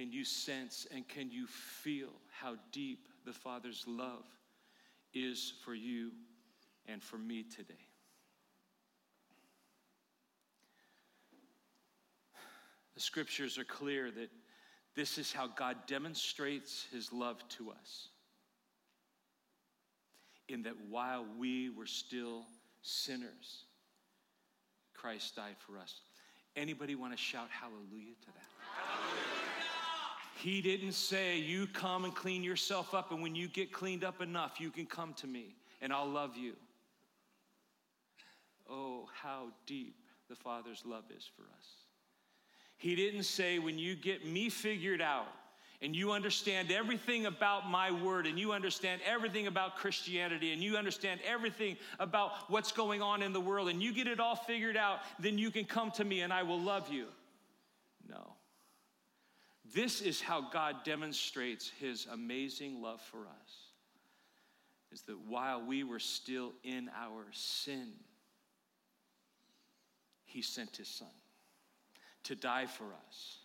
can 0.00 0.10
you 0.10 0.24
sense 0.24 0.86
and 0.94 1.06
can 1.06 1.30
you 1.30 1.46
feel 1.46 2.08
how 2.30 2.54
deep 2.72 3.06
the 3.26 3.34
Father's 3.34 3.84
love 3.86 4.24
is 5.12 5.52
for 5.62 5.74
you 5.74 6.10
and 6.86 7.02
for 7.02 7.18
me 7.18 7.42
today? 7.42 7.74
The 12.94 13.00
scriptures 13.02 13.58
are 13.58 13.64
clear 13.64 14.10
that 14.10 14.30
this 14.96 15.18
is 15.18 15.34
how 15.34 15.48
God 15.48 15.76
demonstrates 15.86 16.86
his 16.90 17.12
love 17.12 17.46
to 17.58 17.70
us. 17.70 18.08
In 20.48 20.62
that 20.62 20.76
while 20.88 21.26
we 21.38 21.68
were 21.68 21.84
still 21.84 22.46
sinners, 22.80 23.64
Christ 24.94 25.36
died 25.36 25.56
for 25.58 25.76
us. 25.76 26.00
Anybody 26.56 26.94
want 26.94 27.12
to 27.12 27.18
shout 27.18 27.48
hallelujah 27.50 28.14
to 28.22 28.26
that? 28.28 28.48
Hallelujah. 28.74 29.29
He 30.40 30.62
didn't 30.62 30.92
say, 30.92 31.38
You 31.38 31.66
come 31.66 32.04
and 32.04 32.14
clean 32.14 32.42
yourself 32.42 32.94
up, 32.94 33.12
and 33.12 33.22
when 33.22 33.34
you 33.34 33.46
get 33.46 33.72
cleaned 33.72 34.04
up 34.04 34.22
enough, 34.22 34.58
you 34.58 34.70
can 34.70 34.86
come 34.86 35.12
to 35.14 35.26
me 35.26 35.54
and 35.82 35.92
I'll 35.92 36.08
love 36.08 36.36
you. 36.36 36.54
Oh, 38.68 39.08
how 39.12 39.48
deep 39.66 39.96
the 40.28 40.36
Father's 40.36 40.82
love 40.86 41.04
is 41.14 41.28
for 41.36 41.42
us. 41.42 41.66
He 42.76 42.94
didn't 42.94 43.24
say, 43.24 43.58
When 43.58 43.78
you 43.78 43.94
get 43.94 44.26
me 44.26 44.48
figured 44.48 45.02
out, 45.02 45.28
and 45.82 45.94
you 45.94 46.12
understand 46.12 46.70
everything 46.70 47.26
about 47.26 47.68
my 47.68 47.90
word, 47.90 48.26
and 48.26 48.38
you 48.38 48.52
understand 48.52 49.02
everything 49.04 49.46
about 49.46 49.76
Christianity, 49.76 50.52
and 50.52 50.62
you 50.62 50.76
understand 50.76 51.20
everything 51.26 51.76
about 51.98 52.32
what's 52.48 52.72
going 52.72 53.02
on 53.02 53.22
in 53.22 53.34
the 53.34 53.40
world, 53.40 53.68
and 53.68 53.82
you 53.82 53.92
get 53.92 54.06
it 54.06 54.20
all 54.20 54.36
figured 54.36 54.76
out, 54.76 55.00
then 55.18 55.36
you 55.36 55.50
can 55.50 55.64
come 55.64 55.90
to 55.92 56.04
me 56.04 56.20
and 56.22 56.32
I 56.32 56.42
will 56.42 56.60
love 56.60 56.90
you. 56.90 57.06
No. 58.08 58.34
This 59.72 60.00
is 60.00 60.20
how 60.20 60.40
God 60.50 60.84
demonstrates 60.84 61.70
his 61.80 62.06
amazing 62.10 62.82
love 62.82 63.00
for 63.00 63.20
us. 63.20 63.68
Is 64.90 65.02
that 65.02 65.18
while 65.28 65.64
we 65.64 65.84
were 65.84 66.00
still 66.00 66.52
in 66.64 66.90
our 66.96 67.26
sin, 67.32 67.92
he 70.24 70.42
sent 70.42 70.76
his 70.76 70.88
son 70.88 71.08
to 72.24 72.34
die 72.34 72.66
for 72.66 72.84
us 73.08 73.38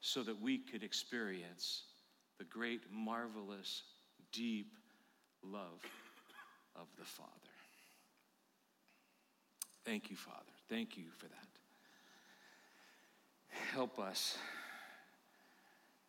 so 0.00 0.22
that 0.22 0.40
we 0.40 0.58
could 0.58 0.82
experience 0.82 1.82
the 2.38 2.44
great, 2.44 2.80
marvelous, 2.92 3.82
deep 4.32 4.72
love 5.42 5.84
of 6.76 6.86
the 6.98 7.04
Father. 7.04 7.30
Thank 9.84 10.10
you, 10.10 10.16
Father. 10.16 10.52
Thank 10.68 10.96
you 10.96 11.04
for 11.16 11.26
that. 11.26 11.48
Help 13.72 13.98
us 13.98 14.36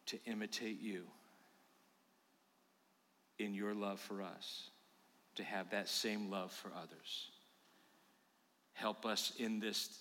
to 0.09 0.17
imitate 0.25 0.81
you 0.81 1.03
in 3.37 3.53
your 3.53 3.75
love 3.75 3.99
for 3.99 4.21
us, 4.21 4.69
to 5.35 5.43
have 5.43 5.69
that 5.69 5.87
same 5.87 6.29
love 6.29 6.51
for 6.51 6.71
others. 6.75 7.29
Help 8.73 9.05
us 9.05 9.33
in 9.37 9.59
this 9.59 9.99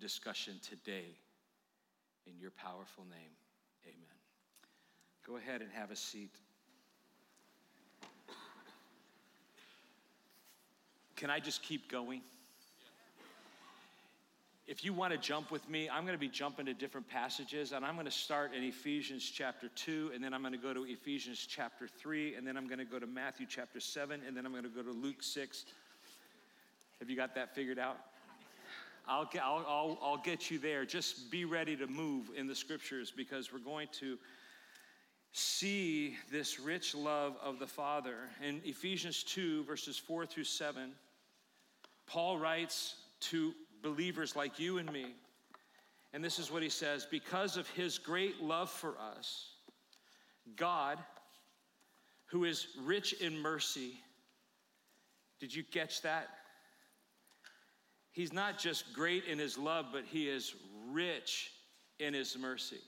discussion 0.00 0.54
today. 0.68 1.16
In 2.26 2.38
your 2.38 2.52
powerful 2.52 3.04
name, 3.10 3.32
amen. 3.84 4.16
Go 5.26 5.36
ahead 5.36 5.60
and 5.62 5.70
have 5.72 5.90
a 5.90 5.96
seat. 5.96 6.30
Can 11.16 11.28
I 11.28 11.40
just 11.40 11.62
keep 11.62 11.90
going? 11.90 12.20
If 14.68 14.84
you 14.84 14.92
want 14.92 15.12
to 15.12 15.18
jump 15.18 15.50
with 15.50 15.68
me, 15.68 15.90
I'm 15.90 16.04
going 16.04 16.14
to 16.14 16.20
be 16.20 16.28
jumping 16.28 16.66
to 16.66 16.74
different 16.74 17.08
passages, 17.08 17.72
and 17.72 17.84
I'm 17.84 17.94
going 17.94 18.06
to 18.06 18.12
start 18.12 18.54
in 18.54 18.62
Ephesians 18.62 19.24
chapter 19.24 19.68
2, 19.74 20.12
and 20.14 20.22
then 20.22 20.32
I'm 20.32 20.40
going 20.40 20.52
to 20.52 20.58
go 20.58 20.72
to 20.72 20.84
Ephesians 20.84 21.44
chapter 21.48 21.88
3, 21.88 22.36
and 22.36 22.46
then 22.46 22.56
I'm 22.56 22.68
going 22.68 22.78
to 22.78 22.84
go 22.84 23.00
to 23.00 23.06
Matthew 23.06 23.46
chapter 23.48 23.80
7, 23.80 24.20
and 24.26 24.36
then 24.36 24.46
I'm 24.46 24.52
going 24.52 24.62
to 24.62 24.70
go 24.70 24.82
to 24.82 24.92
Luke 24.92 25.20
6. 25.22 25.64
Have 27.00 27.10
you 27.10 27.16
got 27.16 27.34
that 27.34 27.56
figured 27.56 27.80
out? 27.80 27.98
I'll, 29.08 29.28
I'll, 29.42 29.64
I'll, 29.66 29.98
I'll 30.00 30.22
get 30.22 30.48
you 30.48 30.60
there. 30.60 30.84
Just 30.84 31.28
be 31.28 31.44
ready 31.44 31.74
to 31.76 31.88
move 31.88 32.30
in 32.36 32.46
the 32.46 32.54
scriptures 32.54 33.12
because 33.14 33.52
we're 33.52 33.58
going 33.58 33.88
to 33.98 34.16
see 35.32 36.16
this 36.30 36.60
rich 36.60 36.94
love 36.94 37.34
of 37.42 37.58
the 37.58 37.66
Father. 37.66 38.14
In 38.46 38.60
Ephesians 38.64 39.24
2, 39.24 39.64
verses 39.64 39.98
4 39.98 40.24
through 40.24 40.44
7, 40.44 40.92
Paul 42.06 42.38
writes 42.38 42.94
to 43.22 43.54
believers 43.82 44.36
like 44.36 44.58
you 44.58 44.78
and 44.78 44.90
me, 44.92 45.14
and 46.12 46.22
this 46.22 46.38
is 46.38 46.50
what 46.50 46.62
he 46.62 46.68
says 46.68 47.06
Because 47.10 47.56
of 47.56 47.68
his 47.70 47.98
great 47.98 48.42
love 48.42 48.70
for 48.70 48.94
us, 48.98 49.50
God, 50.56 50.98
who 52.26 52.44
is 52.44 52.68
rich 52.84 53.12
in 53.14 53.38
mercy, 53.38 53.94
did 55.40 55.54
you 55.54 55.64
catch 55.64 56.02
that? 56.02 56.28
He's 58.12 58.32
not 58.32 58.58
just 58.58 58.92
great 58.92 59.24
in 59.24 59.38
his 59.38 59.56
love, 59.56 59.86
but 59.92 60.04
he 60.04 60.28
is 60.28 60.54
rich 60.90 61.50
in 61.98 62.12
his 62.12 62.36
mercy. 62.38 62.80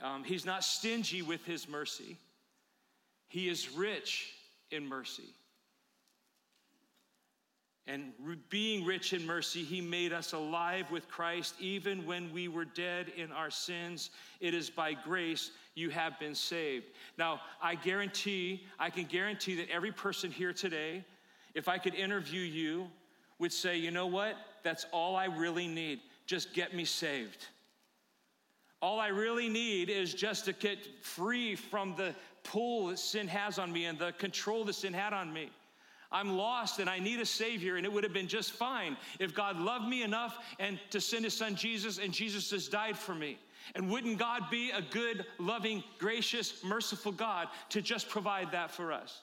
Um, 0.00 0.22
he's 0.22 0.46
not 0.46 0.62
stingy 0.62 1.22
with 1.22 1.44
his 1.44 1.68
mercy, 1.68 2.16
he 3.26 3.48
is 3.48 3.70
rich 3.70 4.32
in 4.70 4.86
mercy. 4.86 5.34
And 7.88 8.12
being 8.50 8.84
rich 8.84 9.12
in 9.12 9.26
mercy, 9.26 9.64
he 9.64 9.80
made 9.80 10.12
us 10.12 10.32
alive 10.34 10.90
with 10.90 11.08
Christ 11.08 11.54
even 11.58 12.06
when 12.06 12.30
we 12.32 12.46
were 12.46 12.66
dead 12.66 13.12
in 13.16 13.32
our 13.32 13.50
sins. 13.50 14.10
It 14.40 14.54
is 14.54 14.68
by 14.68 14.92
grace 14.92 15.50
you 15.74 15.90
have 15.90 16.20
been 16.20 16.34
saved. 16.34 16.84
Now, 17.16 17.40
I 17.60 17.74
guarantee, 17.74 18.66
I 18.78 18.90
can 18.90 19.04
guarantee 19.04 19.56
that 19.56 19.70
every 19.70 19.90
person 19.90 20.30
here 20.30 20.52
today 20.52 21.02
if 21.54 21.68
I 21.68 21.76
could 21.78 21.94
interview 21.94 22.40
you, 22.40 22.88
would 23.38 23.52
say, 23.52 23.76
you 23.76 23.90
know 23.90 24.06
what? 24.06 24.36
That's 24.62 24.86
all 24.92 25.16
I 25.16 25.26
really 25.26 25.66
need. 25.66 26.00
Just 26.26 26.54
get 26.54 26.74
me 26.74 26.84
saved. 26.84 27.46
All 28.80 29.00
I 29.00 29.08
really 29.08 29.48
need 29.48 29.90
is 29.90 30.14
just 30.14 30.44
to 30.44 30.52
get 30.52 30.78
free 31.04 31.56
from 31.56 31.94
the 31.96 32.14
pull 32.44 32.88
that 32.88 32.98
sin 32.98 33.26
has 33.28 33.58
on 33.58 33.72
me 33.72 33.86
and 33.86 33.98
the 33.98 34.12
control 34.12 34.64
that 34.64 34.74
sin 34.74 34.92
had 34.92 35.12
on 35.12 35.32
me. 35.32 35.50
I'm 36.10 36.36
lost 36.36 36.78
and 36.78 36.88
I 36.88 36.98
need 36.98 37.20
a 37.20 37.26
Savior, 37.26 37.76
and 37.76 37.84
it 37.84 37.92
would 37.92 38.02
have 38.04 38.14
been 38.14 38.28
just 38.28 38.52
fine 38.52 38.96
if 39.18 39.34
God 39.34 39.58
loved 39.60 39.86
me 39.86 40.02
enough 40.02 40.38
and 40.58 40.80
to 40.90 41.00
send 41.00 41.24
His 41.24 41.34
Son 41.34 41.54
Jesus, 41.54 41.98
and 41.98 42.12
Jesus 42.12 42.48
just 42.48 42.72
died 42.72 42.96
for 42.96 43.14
me. 43.14 43.38
And 43.74 43.90
wouldn't 43.90 44.18
God 44.18 44.48
be 44.50 44.70
a 44.70 44.80
good, 44.80 45.26
loving, 45.38 45.84
gracious, 45.98 46.64
merciful 46.64 47.12
God 47.12 47.48
to 47.70 47.82
just 47.82 48.08
provide 48.08 48.52
that 48.52 48.70
for 48.70 48.92
us? 48.92 49.20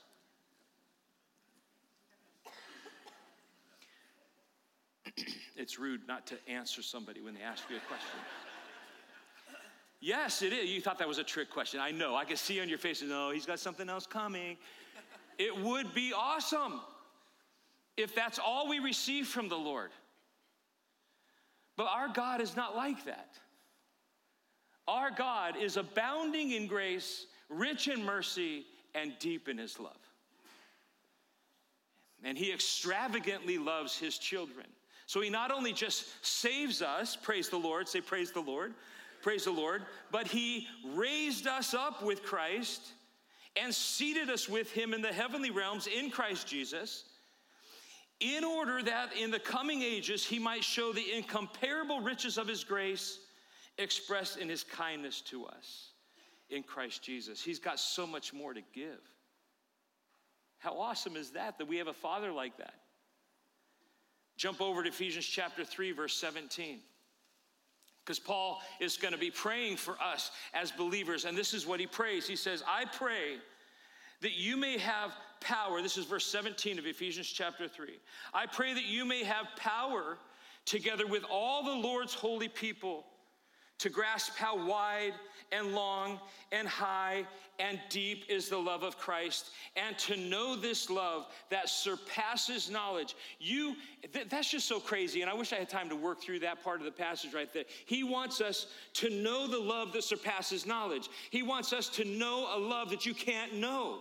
it's 5.55 5.79
rude 5.79 6.01
not 6.07 6.27
to 6.27 6.35
answer 6.47 6.83
somebody 6.83 7.21
when 7.21 7.33
they 7.33 7.41
ask 7.41 7.63
you 7.67 7.77
a 7.77 7.87
question. 7.87 8.19
yes, 9.99 10.43
it 10.43 10.53
is. 10.53 10.69
You 10.69 10.81
thought 10.81 10.99
that 10.99 11.07
was 11.07 11.17
a 11.17 11.23
trick 11.23 11.49
question. 11.49 11.79
I 11.79 11.89
know. 11.89 12.15
I 12.15 12.25
can 12.25 12.37
see 12.37 12.61
on 12.61 12.69
your 12.69 12.77
face, 12.77 13.01
no, 13.01 13.31
he's 13.31 13.47
got 13.47 13.59
something 13.59 13.89
else 13.89 14.05
coming. 14.05 14.57
It 15.37 15.57
would 15.57 15.93
be 15.93 16.13
awesome 16.13 16.79
if 17.97 18.15
that's 18.15 18.39
all 18.39 18.67
we 18.67 18.79
receive 18.79 19.27
from 19.27 19.49
the 19.49 19.57
Lord. 19.57 19.91
But 21.77 21.87
our 21.87 22.07
God 22.07 22.41
is 22.41 22.55
not 22.55 22.75
like 22.75 23.05
that. 23.05 23.37
Our 24.87 25.11
God 25.11 25.57
is 25.57 25.77
abounding 25.77 26.51
in 26.51 26.67
grace, 26.67 27.25
rich 27.49 27.87
in 27.87 28.03
mercy, 28.03 28.65
and 28.93 29.13
deep 29.19 29.49
in 29.49 29.57
his 29.57 29.79
love. 29.79 29.97
And 32.23 32.37
he 32.37 32.53
extravagantly 32.53 33.57
loves 33.57 33.97
his 33.97 34.17
children. 34.17 34.67
So 35.05 35.21
he 35.21 35.29
not 35.29 35.51
only 35.51 35.73
just 35.73 36.25
saves 36.25 36.81
us, 36.81 37.15
praise 37.15 37.49
the 37.49 37.57
Lord, 37.57 37.87
say 37.87 38.01
praise 38.01 38.31
the 38.31 38.39
Lord, 38.39 38.73
praise 39.21 39.45
the 39.45 39.51
Lord, 39.51 39.83
but 40.11 40.27
he 40.27 40.67
raised 40.93 41.45
us 41.45 41.73
up 41.73 42.01
with 42.01 42.23
Christ 42.23 42.81
and 43.61 43.73
seated 43.73 44.29
us 44.29 44.49
with 44.49 44.71
him 44.71 44.93
in 44.93 45.01
the 45.01 45.13
heavenly 45.13 45.51
realms 45.51 45.87
in 45.87 46.09
Christ 46.09 46.47
Jesus, 46.47 47.05
in 48.19 48.43
order 48.43 48.81
that 48.83 49.09
in 49.17 49.31
the 49.31 49.39
coming 49.39 49.81
ages 49.81 50.25
he 50.25 50.39
might 50.39 50.63
show 50.63 50.93
the 50.93 51.13
incomparable 51.13 52.01
riches 52.01 52.37
of 52.37 52.47
his 52.47 52.63
grace 52.63 53.19
expressed 53.77 54.37
in 54.37 54.49
his 54.49 54.63
kindness 54.63 55.21
to 55.21 55.45
us 55.45 55.89
in 56.49 56.63
Christ 56.63 57.03
Jesus. 57.03 57.41
He's 57.41 57.59
got 57.59 57.79
so 57.79 58.05
much 58.05 58.33
more 58.33 58.53
to 58.53 58.61
give. 58.73 59.01
How 60.59 60.79
awesome 60.79 61.15
is 61.15 61.31
that, 61.31 61.57
that 61.57 61.67
we 61.67 61.77
have 61.77 61.87
a 61.87 61.93
father 61.93 62.31
like 62.31 62.57
that? 62.57 62.73
Jump 64.37 64.61
over 64.61 64.83
to 64.83 64.89
Ephesians 64.89 65.25
chapter 65.25 65.63
3, 65.63 65.91
verse 65.91 66.15
17. 66.15 66.79
Because 68.05 68.19
Paul 68.19 68.61
is 68.79 68.97
going 68.97 69.13
to 69.13 69.19
be 69.19 69.31
praying 69.31 69.77
for 69.77 69.97
us 69.99 70.29
as 70.53 70.69
believers. 70.71 71.25
And 71.25 71.35
this 71.35 71.55
is 71.55 71.65
what 71.65 71.79
he 71.79 71.87
prays. 71.87 72.27
He 72.27 72.35
says, 72.35 72.63
I 72.67 72.85
pray 72.85 73.37
that 74.21 74.33
you 74.33 74.57
may 74.57 74.77
have 74.77 75.11
power. 75.41 75.81
This 75.81 75.97
is 75.97 76.05
verse 76.05 76.25
17 76.27 76.77
of 76.77 76.85
Ephesians 76.85 77.27
chapter 77.27 77.67
3. 77.67 77.89
I 78.31 78.45
pray 78.45 78.75
that 78.75 78.85
you 78.85 79.05
may 79.05 79.23
have 79.23 79.47
power 79.57 80.17
together 80.65 81.07
with 81.07 81.23
all 81.31 81.63
the 81.63 81.71
Lord's 81.87 82.13
holy 82.13 82.47
people 82.47 83.05
to 83.79 83.89
grasp 83.89 84.35
how 84.35 84.67
wide 84.67 85.13
and 85.51 85.73
long 85.73 86.19
and 86.51 86.67
high 86.67 87.25
and 87.59 87.79
deep 87.89 88.25
is 88.29 88.49
the 88.49 88.57
love 88.57 88.83
of 88.83 88.97
Christ, 88.97 89.51
and 89.75 89.97
to 89.99 90.17
know 90.17 90.55
this 90.55 90.89
love 90.89 91.27
that 91.49 91.69
surpasses 91.69 92.69
knowledge. 92.69 93.15
You, 93.39 93.75
th- 94.11 94.27
that's 94.29 94.51
just 94.51 94.67
so 94.67 94.79
crazy, 94.79 95.21
and 95.21 95.29
I 95.29 95.33
wish 95.33 95.53
I 95.53 95.57
had 95.57 95.69
time 95.69 95.87
to 95.89 95.95
work 95.95 96.21
through 96.21 96.39
that 96.39 96.63
part 96.63 96.79
of 96.79 96.85
the 96.85 96.91
passage 96.91 97.33
right 97.33 97.51
there. 97.53 97.63
He 97.85 98.03
wants 98.03 98.41
us 98.41 98.67
to 98.95 99.09
know 99.09 99.47
the 99.47 99.59
love 99.59 99.93
that 99.93 100.03
surpasses 100.03 100.65
knowledge, 100.65 101.09
He 101.29 101.43
wants 101.43 101.71
us 101.71 101.87
to 101.89 102.05
know 102.05 102.49
a 102.55 102.59
love 102.59 102.89
that 102.89 103.05
you 103.05 103.13
can't 103.13 103.55
know. 103.55 103.99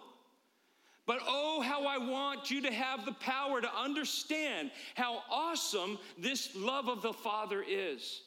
But 1.06 1.18
oh, 1.26 1.60
how 1.60 1.84
I 1.84 1.98
want 1.98 2.50
you 2.50 2.62
to 2.62 2.72
have 2.72 3.04
the 3.04 3.12
power 3.12 3.60
to 3.60 3.70
understand 3.76 4.70
how 4.94 5.22
awesome 5.30 5.98
this 6.16 6.56
love 6.56 6.88
of 6.88 7.02
the 7.02 7.12
Father 7.12 7.62
is, 7.66 8.22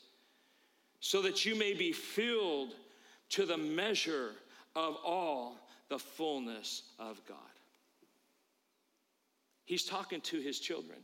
so 0.99 1.21
that 1.21 1.45
you 1.45 1.55
may 1.55 1.73
be 1.73 1.91
filled 1.91 2.73
to 3.29 3.45
the 3.45 3.57
measure 3.57 4.31
of 4.75 4.97
all 5.05 5.57
the 5.89 5.99
fullness 5.99 6.83
of 6.99 7.19
God. 7.27 7.37
He's 9.65 9.83
talking 9.83 10.21
to 10.21 10.39
his 10.39 10.59
children. 10.59 10.99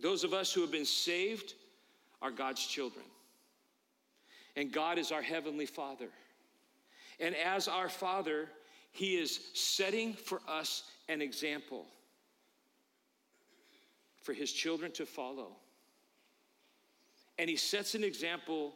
Those 0.00 0.24
of 0.24 0.32
us 0.32 0.52
who 0.52 0.62
have 0.62 0.72
been 0.72 0.86
saved 0.86 1.54
are 2.22 2.30
God's 2.30 2.66
children. 2.66 3.04
And 4.56 4.72
God 4.72 4.98
is 4.98 5.12
our 5.12 5.22
heavenly 5.22 5.66
Father. 5.66 6.08
And 7.18 7.34
as 7.36 7.68
our 7.68 7.88
Father, 7.88 8.48
He 8.92 9.16
is 9.16 9.40
setting 9.54 10.14
for 10.14 10.40
us 10.48 10.84
an 11.08 11.20
example 11.22 11.86
for 14.22 14.32
His 14.32 14.52
children 14.52 14.90
to 14.92 15.06
follow. 15.06 15.56
And 17.40 17.48
He 17.48 17.56
sets 17.56 17.94
an 17.94 18.04
example 18.04 18.74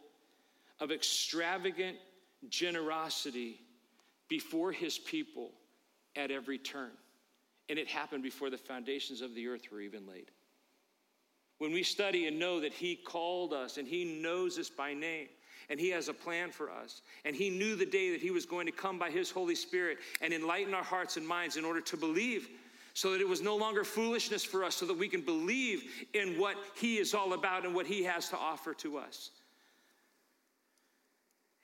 of 0.80 0.90
extravagant 0.90 1.98
generosity 2.48 3.60
before 4.28 4.72
his 4.72 4.98
people 4.98 5.50
at 6.16 6.30
every 6.30 6.58
turn. 6.58 6.90
And 7.68 7.78
it 7.78 7.88
happened 7.88 8.22
before 8.22 8.48
the 8.48 8.58
foundations 8.58 9.20
of 9.20 9.34
the 9.34 9.48
earth 9.48 9.70
were 9.70 9.82
even 9.82 10.06
laid. 10.06 10.30
When 11.58 11.72
we 11.72 11.82
study 11.82 12.26
and 12.26 12.38
know 12.38 12.60
that 12.60 12.72
he 12.72 12.96
called 12.96 13.52
us 13.52 13.76
and 13.76 13.86
he 13.86 14.04
knows 14.04 14.58
us 14.58 14.70
by 14.70 14.94
name, 14.94 15.28
and 15.70 15.78
he 15.80 15.90
has 15.90 16.08
a 16.08 16.14
plan 16.14 16.50
for 16.50 16.70
us. 16.70 17.02
And 17.24 17.34
he 17.34 17.48
knew 17.48 17.74
the 17.74 17.86
day 17.86 18.10
that 18.10 18.20
he 18.20 18.30
was 18.30 18.44
going 18.44 18.66
to 18.66 18.72
come 18.72 18.98
by 18.98 19.10
his 19.10 19.30
Holy 19.30 19.54
Spirit 19.54 19.98
and 20.20 20.32
enlighten 20.32 20.74
our 20.74 20.82
hearts 20.82 21.16
and 21.16 21.26
minds 21.26 21.56
in 21.56 21.64
order 21.64 21.80
to 21.82 21.96
believe 21.96 22.48
so 22.94 23.10
that 23.10 23.20
it 23.20 23.28
was 23.28 23.42
no 23.42 23.56
longer 23.56 23.82
foolishness 23.82 24.44
for 24.44 24.64
us, 24.64 24.76
so 24.76 24.86
that 24.86 24.96
we 24.96 25.08
can 25.08 25.20
believe 25.20 26.06
in 26.14 26.38
what 26.38 26.56
he 26.76 26.98
is 26.98 27.12
all 27.12 27.32
about 27.32 27.64
and 27.64 27.74
what 27.74 27.86
he 27.86 28.04
has 28.04 28.28
to 28.28 28.38
offer 28.38 28.72
to 28.74 28.96
us. 28.98 29.30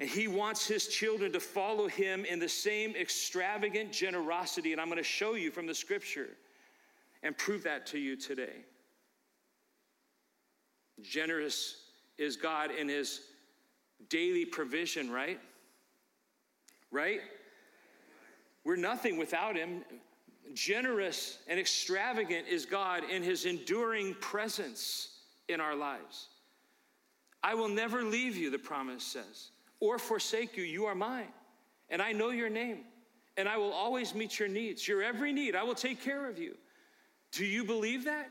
And 0.01 0.09
he 0.09 0.29
wants 0.29 0.67
his 0.67 0.89
children 0.89 1.31
to 1.33 1.41
follow 1.41 1.87
him 1.87 2.25
in 2.25 2.39
the 2.39 2.49
same 2.49 2.97
extravagant 2.97 3.93
generosity. 3.93 4.73
And 4.73 4.81
I'm 4.81 4.89
going 4.89 4.99
to 4.99 5.05
show 5.05 5.35
you 5.35 5.51
from 5.51 5.67
the 5.67 5.75
scripture 5.75 6.31
and 7.23 7.37
prove 7.37 7.63
that 7.65 7.87
to 7.89 7.99
you 7.99 8.17
today. 8.17 8.65
Generous 11.03 11.77
is 12.19 12.37
God 12.37 12.71
in 12.71 12.89
his 12.89 13.21
daily 14.09 14.47
provision, 14.47 15.11
right? 15.11 15.39
Right? 16.91 17.21
We're 18.65 18.77
nothing 18.77 19.17
without 19.17 19.55
him. 19.55 19.85
Generous 20.55 21.39
and 21.47 21.61
extravagant 21.61 22.49
is 22.49 22.67
God 22.67 23.05
in 23.09 23.23
his 23.23 23.45
enduring 23.45 24.15
presence 24.21 25.19
in 25.49 25.61
our 25.61 25.77
lives. 25.77 26.29
I 27.43 27.55
will 27.55 27.69
never 27.69 28.03
leave 28.03 28.37
you, 28.37 28.51
the 28.51 28.59
promise 28.59 29.03
says 29.03 29.51
or 29.81 29.99
forsake 29.99 30.57
you. 30.57 30.63
You 30.63 30.85
are 30.87 30.95
mine, 30.95 31.33
and 31.89 32.01
I 32.01 32.13
know 32.13 32.31
your 32.31 32.51
name, 32.51 32.81
and 33.37 33.49
I 33.49 33.57
will 33.57 33.73
always 33.73 34.15
meet 34.15 34.39
your 34.39 34.49
needs. 34.49 34.87
Your 34.87 35.03
every 35.03 35.33
need, 35.33 35.57
I 35.57 35.63
will 35.63 35.75
take 35.75 36.03
care 36.03 36.29
of 36.29 36.39
you. 36.39 36.55
Do 37.33 37.45
you 37.45 37.65
believe 37.65 38.05
that? 38.05 38.31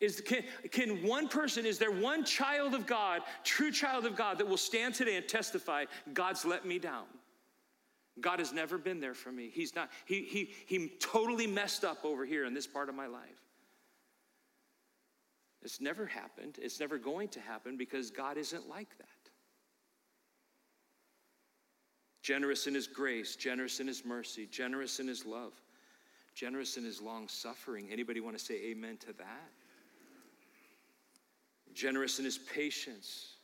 Is, 0.00 0.20
can, 0.20 0.44
can 0.70 1.06
one 1.06 1.28
person, 1.28 1.66
is 1.66 1.78
there 1.78 1.90
one 1.90 2.24
child 2.24 2.74
of 2.74 2.86
God, 2.86 3.22
true 3.44 3.72
child 3.72 4.06
of 4.06 4.16
God, 4.16 4.38
that 4.38 4.46
will 4.46 4.56
stand 4.56 4.94
today 4.94 5.16
and 5.16 5.26
testify, 5.26 5.86
God's 6.14 6.44
let 6.44 6.64
me 6.64 6.78
down? 6.78 7.04
God 8.18 8.38
has 8.38 8.52
never 8.52 8.78
been 8.78 9.00
there 9.00 9.14
for 9.14 9.30
me. 9.30 9.50
He's 9.52 9.74
not, 9.74 9.90
he, 10.06 10.22
he, 10.22 10.52
he 10.66 10.92
totally 11.00 11.46
messed 11.46 11.84
up 11.84 12.04
over 12.04 12.24
here 12.24 12.44
in 12.44 12.54
this 12.54 12.66
part 12.66 12.88
of 12.88 12.94
my 12.94 13.06
life. 13.06 13.40
It's 15.62 15.80
never 15.80 16.06
happened. 16.06 16.58
It's 16.60 16.80
never 16.80 16.98
going 16.98 17.28
to 17.28 17.40
happen 17.40 17.76
because 17.76 18.10
God 18.10 18.38
isn't 18.38 18.68
like 18.68 18.96
that. 18.98 19.20
generous 22.22 22.66
in 22.66 22.74
his 22.74 22.86
grace, 22.86 23.36
generous 23.36 23.80
in 23.80 23.86
his 23.86 24.04
mercy, 24.04 24.46
generous 24.46 25.00
in 25.00 25.08
his 25.08 25.24
love, 25.26 25.52
generous 26.34 26.76
in 26.76 26.84
his 26.84 27.00
long 27.00 27.28
suffering. 27.28 27.88
Anybody 27.90 28.20
want 28.20 28.38
to 28.38 28.44
say 28.44 28.54
amen 28.70 28.98
to 28.98 29.12
that? 29.14 29.50
Generous 31.72 32.18
in 32.18 32.24
his 32.24 32.38
patience, 32.38 33.34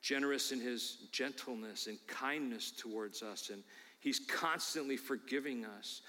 generous 0.00 0.52
in 0.52 0.60
his 0.60 1.08
gentleness 1.12 1.86
and 1.86 1.98
kindness 2.06 2.70
towards 2.70 3.22
us, 3.22 3.50
and 3.50 3.62
he's 4.00 4.18
constantly 4.18 4.96
forgiving 4.96 5.64
us. 5.64 6.02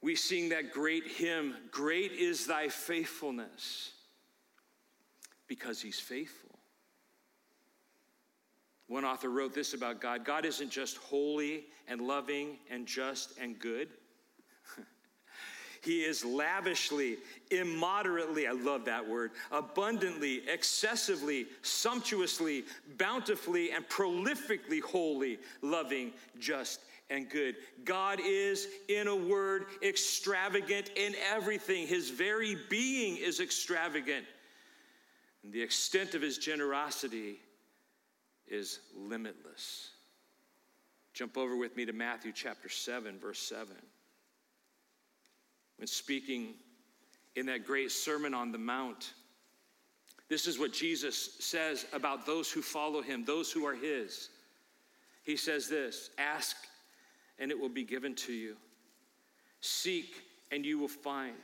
We 0.00 0.14
sing 0.14 0.50
that 0.50 0.72
great 0.72 1.06
hymn, 1.06 1.56
Great 1.70 2.12
is 2.12 2.46
thy 2.46 2.68
faithfulness, 2.68 3.92
because 5.48 5.80
he's 5.80 5.98
faithful. 5.98 6.48
One 8.86 9.04
author 9.04 9.28
wrote 9.28 9.54
this 9.54 9.74
about 9.74 10.00
God 10.00 10.24
God 10.24 10.44
isn't 10.44 10.70
just 10.70 10.96
holy 10.96 11.66
and 11.88 12.00
loving 12.00 12.58
and 12.70 12.86
just 12.86 13.38
and 13.38 13.58
good. 13.58 13.88
He 15.82 16.00
is 16.00 16.24
lavishly, 16.24 17.18
immoderately, 17.50 18.46
I 18.46 18.52
love 18.52 18.84
that 18.86 19.08
word, 19.08 19.30
abundantly, 19.50 20.42
excessively, 20.48 21.46
sumptuously, 21.62 22.64
bountifully, 22.96 23.70
and 23.72 23.88
prolifically 23.88 24.80
holy, 24.80 25.38
loving, 25.62 26.12
just, 26.38 26.80
and 27.10 27.28
good. 27.28 27.56
God 27.84 28.20
is, 28.22 28.68
in 28.88 29.08
a 29.08 29.16
word, 29.16 29.66
extravagant 29.82 30.90
in 30.96 31.14
everything. 31.32 31.86
His 31.86 32.10
very 32.10 32.56
being 32.68 33.16
is 33.16 33.40
extravagant. 33.40 34.26
And 35.42 35.52
the 35.52 35.62
extent 35.62 36.14
of 36.14 36.22
his 36.22 36.38
generosity 36.38 37.40
is 38.46 38.80
limitless. 38.96 39.90
Jump 41.14 41.36
over 41.38 41.56
with 41.56 41.76
me 41.76 41.84
to 41.84 41.92
Matthew 41.92 42.32
chapter 42.32 42.68
7, 42.68 43.18
verse 43.18 43.40
7. 43.40 43.68
When 45.78 45.86
speaking 45.86 46.54
in 47.36 47.46
that 47.46 47.64
great 47.64 47.90
Sermon 47.90 48.34
on 48.34 48.52
the 48.52 48.58
Mount, 48.58 49.12
this 50.28 50.46
is 50.46 50.58
what 50.58 50.72
Jesus 50.72 51.36
says 51.40 51.86
about 51.92 52.26
those 52.26 52.50
who 52.50 52.60
follow 52.60 53.00
him, 53.00 53.24
those 53.24 53.50
who 53.50 53.66
are 53.66 53.74
his. 53.74 54.28
He 55.24 55.36
says 55.36 55.68
this 55.68 56.10
Ask, 56.18 56.56
and 57.38 57.50
it 57.50 57.58
will 57.58 57.68
be 57.68 57.84
given 57.84 58.14
to 58.16 58.32
you. 58.32 58.56
Seek, 59.60 60.22
and 60.50 60.64
you 60.64 60.78
will 60.78 60.88
find. 60.88 61.34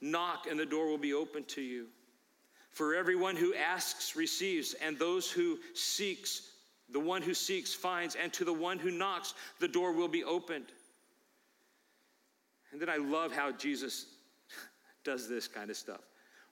Knock, 0.00 0.46
and 0.50 0.58
the 0.58 0.66
door 0.66 0.86
will 0.86 0.98
be 0.98 1.14
open 1.14 1.44
to 1.44 1.62
you. 1.62 1.86
For 2.70 2.94
everyone 2.94 3.36
who 3.36 3.54
asks 3.54 4.16
receives, 4.16 4.74
and 4.74 4.98
those 4.98 5.30
who 5.30 5.58
seeks, 5.74 6.50
the 6.90 7.00
one 7.00 7.22
who 7.22 7.32
seeks 7.32 7.72
finds, 7.72 8.16
and 8.16 8.32
to 8.32 8.44
the 8.44 8.52
one 8.52 8.78
who 8.78 8.90
knocks, 8.90 9.34
the 9.60 9.68
door 9.68 9.92
will 9.92 10.08
be 10.08 10.24
opened. 10.24 10.66
And 12.74 12.82
then 12.82 12.90
I 12.90 12.96
love 12.96 13.30
how 13.30 13.52
Jesus 13.52 14.06
does 15.04 15.28
this 15.28 15.46
kind 15.46 15.70
of 15.70 15.76
stuff. 15.76 16.00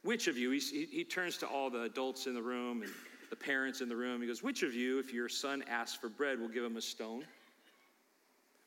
Which 0.05 0.29
of 0.29 0.38
you, 0.38 0.52
he, 0.52 0.61
he 0.61 1.02
turns 1.02 1.37
to 1.38 1.49
all 1.49 1.69
the 1.69 1.83
adults 1.83 2.29
in 2.29 2.35
the 2.35 2.43
room 2.43 2.83
and 2.83 2.93
the 3.29 3.35
parents 3.35 3.81
in 3.81 3.88
the 3.88 3.97
room. 3.97 4.21
He 4.21 4.29
goes, 4.29 4.41
Which 4.41 4.62
of 4.62 4.73
you, 4.73 5.00
if 5.00 5.12
your 5.12 5.29
son 5.29 5.64
asks 5.69 5.99
for 5.99 6.09
bread, 6.09 6.38
will 6.38 6.49
give 6.49 6.62
him 6.62 6.76
a 6.76 6.81
stone? 6.81 7.25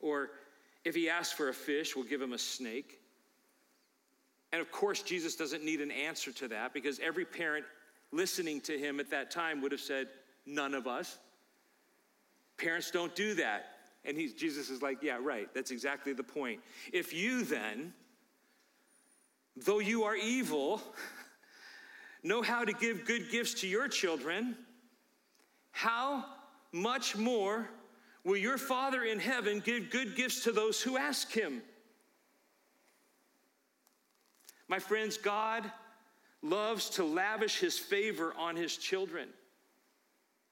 Or 0.02 0.32
if 0.84 0.96
he 0.96 1.10
asks 1.10 1.32
for 1.34 1.48
a 1.48 1.54
fish, 1.54 1.96
will 1.96 2.04
give 2.04 2.22
him 2.22 2.34
a 2.34 2.38
snake? 2.38 3.00
And 4.52 4.60
of 4.60 4.70
course, 4.70 5.02
Jesus 5.02 5.38
doesn't 5.38 5.64
need 5.64 5.80
an 5.80 5.92
answer 5.92 6.34
to 6.34 6.50
that 6.50 6.74
because 6.74 7.00
every 7.00 7.24
parent 7.24 7.64
listening 8.12 8.60
to 8.62 8.78
him 8.78 9.00
at 9.00 9.10
that 9.12 9.32
time 9.32 9.62
would 9.62 9.72
have 9.72 9.80
said, 9.80 10.08
None 10.46 10.74
of 10.74 10.88
us. 10.88 11.20
Parents 12.58 12.92
don't 12.92 13.16
do 13.16 13.34
that. 13.36 13.75
And 14.06 14.18
he's, 14.18 14.34
Jesus 14.34 14.70
is 14.70 14.82
like, 14.82 15.02
Yeah, 15.02 15.18
right. 15.22 15.48
That's 15.54 15.72
exactly 15.72 16.14
the 16.14 16.24
point. 16.24 16.62
If 16.94 17.14
you 17.14 17.44
then, 17.44 17.94
though 19.56 19.80
you 19.80 20.04
are 20.04 20.16
evil, 20.16 20.82
know 22.24 22.42
how 22.42 22.64
to 22.64 22.74
give 22.74 23.06
good 23.06 23.30
gifts 23.32 23.56
to 23.62 23.68
your 23.68 23.88
children, 23.88 24.56
how 25.72 26.26
much 26.72 27.16
more 27.16 27.70
will 28.24 28.38
your 28.38 28.58
Father 28.58 29.04
in 29.04 29.20
heaven 29.20 29.62
give 29.64 29.90
good 29.90 30.16
gifts 30.16 30.44
to 30.44 30.52
those 30.52 30.82
who 30.82 30.98
ask 30.98 31.32
him? 31.32 31.62
My 34.68 34.80
friends, 34.80 35.18
God 35.18 35.72
loves 36.42 36.90
to 36.92 37.04
lavish 37.04 37.60
his 37.60 37.78
favor 37.78 38.34
on 38.38 38.56
his 38.56 38.78
children. 38.78 39.30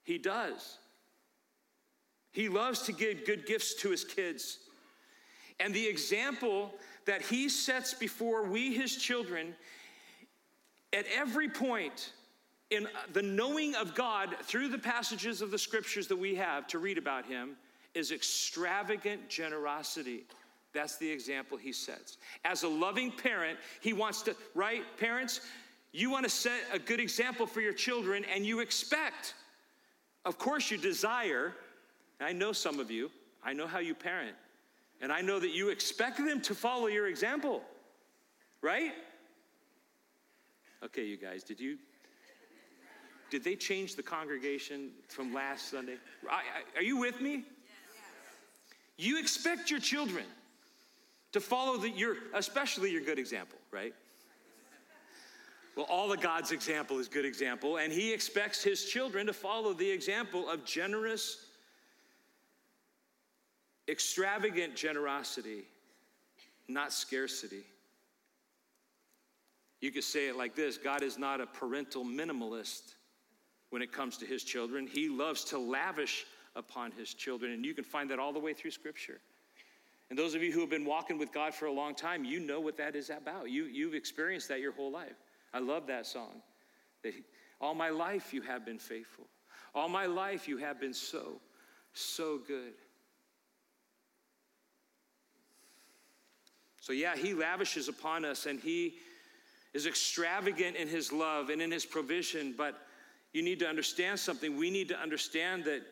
He 0.03 0.17
does. 0.17 0.77
He 2.33 2.49
loves 2.49 2.81
to 2.83 2.91
give 2.91 3.25
good 3.25 3.45
gifts 3.45 3.75
to 3.75 3.89
his 3.89 4.03
kids. 4.03 4.57
And 5.59 5.73
the 5.73 5.87
example 5.87 6.73
that 7.05 7.21
he 7.21 7.47
sets 7.47 7.93
before 7.93 8.43
we, 8.43 8.73
his 8.73 8.95
children, 8.95 9.55
at 10.91 11.05
every 11.15 11.47
point 11.47 12.11
in 12.69 12.87
the 13.13 13.21
knowing 13.21 13.75
of 13.75 13.93
God 13.93 14.35
through 14.43 14.69
the 14.69 14.77
passages 14.77 15.41
of 15.41 15.51
the 15.51 15.57
scriptures 15.57 16.07
that 16.07 16.17
we 16.17 16.35
have 16.35 16.67
to 16.67 16.79
read 16.79 16.97
about 16.97 17.25
him 17.25 17.55
is 17.93 18.11
extravagant 18.11 19.29
generosity. 19.29 20.23
That's 20.73 20.97
the 20.97 21.09
example 21.09 21.57
he 21.57 21.71
sets. 21.71 22.17
As 22.45 22.63
a 22.63 22.67
loving 22.67 23.11
parent, 23.11 23.59
he 23.81 23.93
wants 23.93 24.23
to, 24.23 24.35
right? 24.55 24.81
Parents, 24.97 25.41
you 25.91 26.09
want 26.09 26.23
to 26.23 26.29
set 26.29 26.61
a 26.71 26.79
good 26.79 26.99
example 26.99 27.45
for 27.45 27.61
your 27.61 27.73
children, 27.73 28.25
and 28.33 28.43
you 28.43 28.59
expect, 28.59 29.35
of 30.25 30.39
course, 30.39 30.71
you 30.71 30.77
desire. 30.77 31.53
I 32.23 32.33
know 32.33 32.51
some 32.51 32.79
of 32.79 32.89
you, 32.89 33.11
I 33.43 33.53
know 33.53 33.67
how 33.67 33.79
you 33.79 33.93
parent, 33.93 34.35
and 35.01 35.11
I 35.11 35.21
know 35.21 35.39
that 35.39 35.51
you 35.51 35.69
expect 35.69 36.17
them 36.17 36.41
to 36.41 36.55
follow 36.55 36.87
your 36.87 37.07
example, 37.07 37.61
right? 38.61 38.91
Okay, 40.83 41.05
you 41.05 41.17
guys, 41.17 41.43
did 41.43 41.59
you 41.59 41.77
did 43.29 43.43
they 43.43 43.55
change 43.55 43.95
the 43.95 44.03
congregation 44.03 44.91
from 45.07 45.33
last 45.33 45.71
Sunday? 45.71 45.95
I, 46.29 46.35
I, 46.35 46.79
are 46.79 46.83
you 46.83 46.97
with 46.97 47.19
me? 47.19 47.37
Yes. 47.37 47.43
You 48.95 49.19
expect 49.19 49.71
your 49.71 49.79
children 49.79 50.25
to 51.31 51.39
follow 51.39 51.77
the, 51.77 51.89
your, 51.89 52.17
especially 52.35 52.91
your 52.91 53.01
good 53.01 53.17
example, 53.17 53.57
right? 53.71 53.95
Well, 55.75 55.87
all 55.89 56.11
of 56.11 56.21
God's 56.21 56.51
example 56.51 56.99
is 56.99 57.07
good 57.07 57.25
example, 57.25 57.77
and 57.77 57.91
He 57.91 58.13
expects 58.13 58.63
His 58.63 58.85
children 58.85 59.25
to 59.25 59.33
follow 59.33 59.73
the 59.73 59.89
example 59.89 60.47
of 60.47 60.63
generous, 60.63 61.42
extravagant 63.87 64.75
generosity, 64.75 65.63
not 66.67 66.93
scarcity. 66.93 67.63
You 69.81 69.91
could 69.91 70.03
say 70.03 70.29
it 70.29 70.37
like 70.37 70.55
this 70.55 70.77
God 70.77 71.03
is 71.03 71.17
not 71.17 71.41
a 71.41 71.45
parental 71.45 72.05
minimalist 72.05 72.93
when 73.69 73.81
it 73.81 73.91
comes 73.91 74.17
to 74.17 74.25
His 74.25 74.43
children. 74.43 74.87
He 74.87 75.09
loves 75.09 75.43
to 75.45 75.57
lavish 75.57 76.25
upon 76.55 76.91
His 76.91 77.13
children, 77.13 77.51
and 77.51 77.65
you 77.65 77.73
can 77.73 77.83
find 77.83 78.09
that 78.11 78.19
all 78.19 78.31
the 78.31 78.39
way 78.39 78.53
through 78.53 78.71
Scripture. 78.71 79.19
And 80.09 80.19
those 80.19 80.35
of 80.35 80.43
you 80.43 80.51
who 80.51 80.59
have 80.59 80.69
been 80.69 80.85
walking 80.85 81.17
with 81.17 81.31
God 81.31 81.53
for 81.53 81.65
a 81.65 81.71
long 81.71 81.95
time, 81.95 82.23
you 82.23 82.39
know 82.39 82.59
what 82.59 82.77
that 82.77 82.95
is 82.95 83.09
about. 83.09 83.49
You, 83.49 83.65
you've 83.65 83.95
experienced 83.95 84.47
that 84.49 84.59
your 84.59 84.71
whole 84.71 84.91
life. 84.91 85.15
I 85.53 85.59
love 85.59 85.87
that 85.87 86.05
song. 86.05 86.41
That 87.03 87.13
all 87.59 87.73
my 87.73 87.89
life 87.89 88.33
you 88.33 88.41
have 88.43 88.65
been 88.65 88.77
faithful. 88.77 89.25
All 89.73 89.89
my 89.89 90.05
life 90.05 90.47
you 90.47 90.57
have 90.57 90.79
been 90.79 90.93
so, 90.93 91.41
so 91.93 92.39
good. 92.47 92.73
So, 96.83 96.91
yeah, 96.91 97.15
he 97.15 97.33
lavishes 97.33 97.87
upon 97.87 98.25
us 98.25 98.45
and 98.45 98.59
he 98.59 98.95
is 99.73 99.87
extravagant 99.87 100.75
in 100.75 100.89
his 100.89 101.13
love 101.13 101.47
and 101.47 101.61
in 101.61 101.71
his 101.71 101.85
provision, 101.85 102.53
but 102.57 102.75
you 103.31 103.41
need 103.41 103.57
to 103.59 103.65
understand 103.65 104.19
something. 104.19 104.57
We 104.57 104.69
need 104.69 104.89
to 104.89 104.99
understand 104.99 105.63
that 105.63 105.83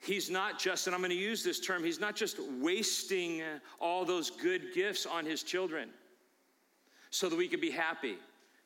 he's 0.00 0.28
not 0.28 0.58
just, 0.58 0.88
and 0.88 0.96
I'm 0.96 1.00
going 1.00 1.10
to 1.10 1.16
use 1.16 1.44
this 1.44 1.60
term, 1.60 1.84
he's 1.84 2.00
not 2.00 2.16
just 2.16 2.40
wasting 2.60 3.40
all 3.80 4.04
those 4.04 4.30
good 4.30 4.74
gifts 4.74 5.06
on 5.06 5.24
his 5.24 5.44
children 5.44 5.90
so 7.10 7.28
that 7.28 7.36
we 7.36 7.46
can 7.46 7.60
be 7.60 7.70
happy. 7.70 8.16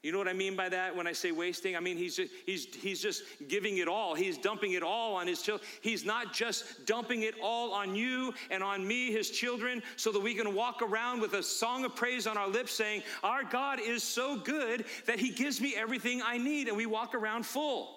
You 0.02 0.12
know 0.12 0.19
what 0.19 0.28
I 0.28 0.33
mean 0.33 0.57
by 0.57 0.71
that 0.71 0.97
when 0.97 1.07
I 1.07 1.12
say 1.12 1.30
wasting? 1.30 1.76
I 1.76 1.80
mean, 1.80 1.99
he's 1.99 2.16
just, 2.16 2.33
he's, 2.47 2.75
he's 2.75 3.02
just 3.02 3.23
giving 3.49 3.76
it 3.78 3.87
all. 3.87 4.14
He's 4.14 4.38
dumping 4.38 4.73
it 4.73 4.83
all 4.83 5.14
on 5.14 5.26
his 5.26 5.42
children. 5.42 5.69
He's 5.83 6.07
not 6.07 6.33
just 6.33 6.87
dumping 6.87 7.23
it 7.23 7.35
all 7.42 7.75
on 7.75 7.95
you 7.95 8.33
and 8.50 8.62
on 8.62 8.87
me, 8.87 9.12
his 9.12 9.30
children, 9.30 9.83
so 9.97 10.11
that 10.12 10.21
we 10.21 10.35
can 10.35 10.54
walk 10.54 10.80
around 10.80 11.21
with 11.21 11.35
a 11.35 11.42
song 11.42 11.85
of 11.85 11.95
praise 11.95 12.26
on 12.26 12.38
our 12.38 12.49
lips 12.49 12.73
saying, 12.73 13.02
Our 13.23 13.45
God 13.45 13.78
is 13.78 14.02
so 14.02 14.37
good 14.37 14.87
that 15.04 15.19
he 15.19 15.30
gives 15.30 15.61
me 15.61 15.75
everything 15.76 16.23
I 16.25 16.38
need, 16.38 16.69
and 16.69 16.78
we 16.78 16.87
walk 16.87 17.14
around 17.14 17.45
full. 17.45 17.95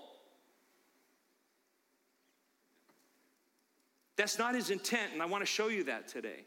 That's 4.18 4.38
not 4.38 4.56
his 4.56 4.72
intent, 4.72 5.14
and 5.14 5.22
I 5.22 5.26
want 5.26 5.42
to 5.42 5.46
show 5.46 5.70
you 5.70 5.86
that 5.86 6.10
today. 6.10 6.44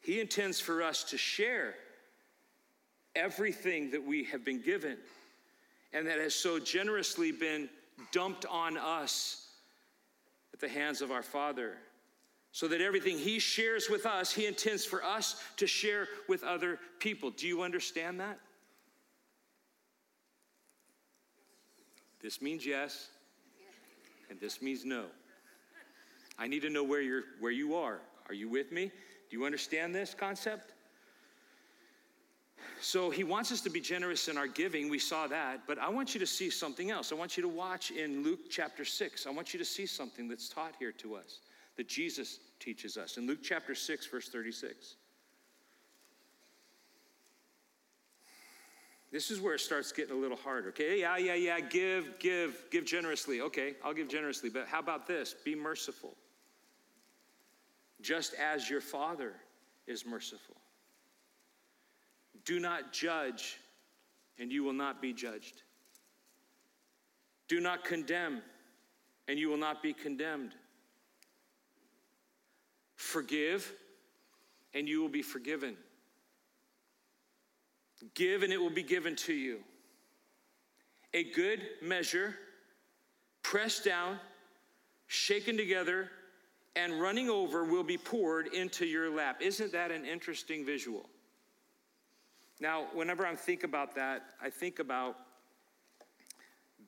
He 0.00 0.20
intends 0.20 0.58
for 0.58 0.82
us 0.82 1.04
to 1.04 1.16
share 1.16 1.76
everything 3.16 3.90
that 3.90 4.04
we 4.04 4.24
have 4.24 4.44
been 4.44 4.60
given 4.60 4.96
and 5.92 6.06
that 6.06 6.18
has 6.18 6.34
so 6.34 6.58
generously 6.58 7.32
been 7.32 7.68
dumped 8.12 8.44
on 8.46 8.76
us 8.76 9.48
at 10.52 10.60
the 10.60 10.68
hands 10.68 11.00
of 11.00 11.10
our 11.10 11.22
Father. 11.22 11.74
So 12.52 12.68
that 12.68 12.80
everything 12.80 13.18
He 13.18 13.38
shares 13.38 13.88
with 13.90 14.06
us, 14.06 14.32
He 14.32 14.46
intends 14.46 14.84
for 14.84 15.02
us 15.02 15.40
to 15.56 15.66
share 15.66 16.08
with 16.28 16.44
other 16.44 16.78
people. 16.98 17.30
Do 17.30 17.48
you 17.48 17.62
understand 17.62 18.20
that? 18.20 18.38
This 22.22 22.40
means 22.40 22.64
yes, 22.64 23.08
and 24.30 24.40
this 24.40 24.62
means 24.62 24.84
no. 24.84 25.04
I 26.38 26.46
need 26.46 26.62
to 26.62 26.70
know 26.70 26.82
where 26.82 27.02
you're 27.02 27.24
where 27.38 27.52
you 27.52 27.74
are. 27.74 28.00
Are 28.28 28.34
you 28.34 28.48
with 28.48 28.72
me? 28.72 28.90
Do 29.30 29.36
you 29.36 29.44
understand 29.44 29.94
this 29.94 30.14
concept? 30.14 30.73
So 32.84 33.08
he 33.08 33.24
wants 33.24 33.50
us 33.50 33.62
to 33.62 33.70
be 33.70 33.80
generous 33.80 34.28
in 34.28 34.36
our 34.36 34.46
giving. 34.46 34.90
We 34.90 34.98
saw 34.98 35.26
that. 35.28 35.62
But 35.66 35.78
I 35.78 35.88
want 35.88 36.12
you 36.12 36.20
to 36.20 36.26
see 36.26 36.50
something 36.50 36.90
else. 36.90 37.12
I 37.12 37.14
want 37.14 37.34
you 37.34 37.42
to 37.42 37.48
watch 37.48 37.90
in 37.90 38.22
Luke 38.22 38.50
chapter 38.50 38.84
6. 38.84 39.26
I 39.26 39.30
want 39.30 39.54
you 39.54 39.58
to 39.58 39.64
see 39.64 39.86
something 39.86 40.28
that's 40.28 40.50
taught 40.50 40.74
here 40.78 40.92
to 40.92 41.14
us 41.14 41.38
that 41.76 41.88
Jesus 41.88 42.40
teaches 42.60 42.98
us. 42.98 43.16
In 43.16 43.26
Luke 43.26 43.38
chapter 43.42 43.74
6, 43.74 44.06
verse 44.08 44.28
36. 44.28 44.96
This 49.10 49.30
is 49.30 49.40
where 49.40 49.54
it 49.54 49.60
starts 49.60 49.90
getting 49.90 50.14
a 50.14 50.18
little 50.18 50.36
harder. 50.36 50.68
Okay, 50.68 51.00
yeah, 51.00 51.16
yeah, 51.16 51.36
yeah, 51.36 51.60
give, 51.60 52.18
give, 52.18 52.64
give 52.70 52.84
generously. 52.84 53.40
Okay, 53.40 53.76
I'll 53.82 53.94
give 53.94 54.08
generously. 54.08 54.50
But 54.50 54.66
how 54.66 54.80
about 54.80 55.06
this? 55.06 55.34
Be 55.42 55.54
merciful. 55.54 56.14
Just 58.02 58.34
as 58.34 58.68
your 58.68 58.82
Father 58.82 59.32
is 59.86 60.04
merciful. 60.04 60.56
Do 62.44 62.60
not 62.60 62.92
judge, 62.92 63.58
and 64.38 64.52
you 64.52 64.64
will 64.64 64.72
not 64.72 65.00
be 65.00 65.12
judged. 65.12 65.62
Do 67.48 67.60
not 67.60 67.84
condemn, 67.84 68.42
and 69.28 69.38
you 69.38 69.48
will 69.48 69.56
not 69.56 69.82
be 69.82 69.92
condemned. 69.92 70.54
Forgive, 72.96 73.72
and 74.74 74.88
you 74.88 75.00
will 75.00 75.08
be 75.08 75.22
forgiven. 75.22 75.76
Give, 78.14 78.42
and 78.42 78.52
it 78.52 78.60
will 78.60 78.70
be 78.70 78.82
given 78.82 79.16
to 79.16 79.32
you. 79.32 79.60
A 81.14 81.24
good 81.24 81.60
measure, 81.80 82.34
pressed 83.42 83.84
down, 83.84 84.18
shaken 85.06 85.56
together, 85.56 86.10
and 86.76 87.00
running 87.00 87.30
over 87.30 87.64
will 87.64 87.84
be 87.84 87.96
poured 87.96 88.48
into 88.48 88.84
your 88.84 89.14
lap. 89.14 89.40
Isn't 89.40 89.72
that 89.72 89.90
an 89.90 90.04
interesting 90.04 90.66
visual? 90.66 91.08
Now, 92.60 92.86
whenever 92.92 93.26
I 93.26 93.34
think 93.34 93.64
about 93.64 93.94
that, 93.96 94.22
I 94.40 94.50
think 94.50 94.78
about 94.78 95.16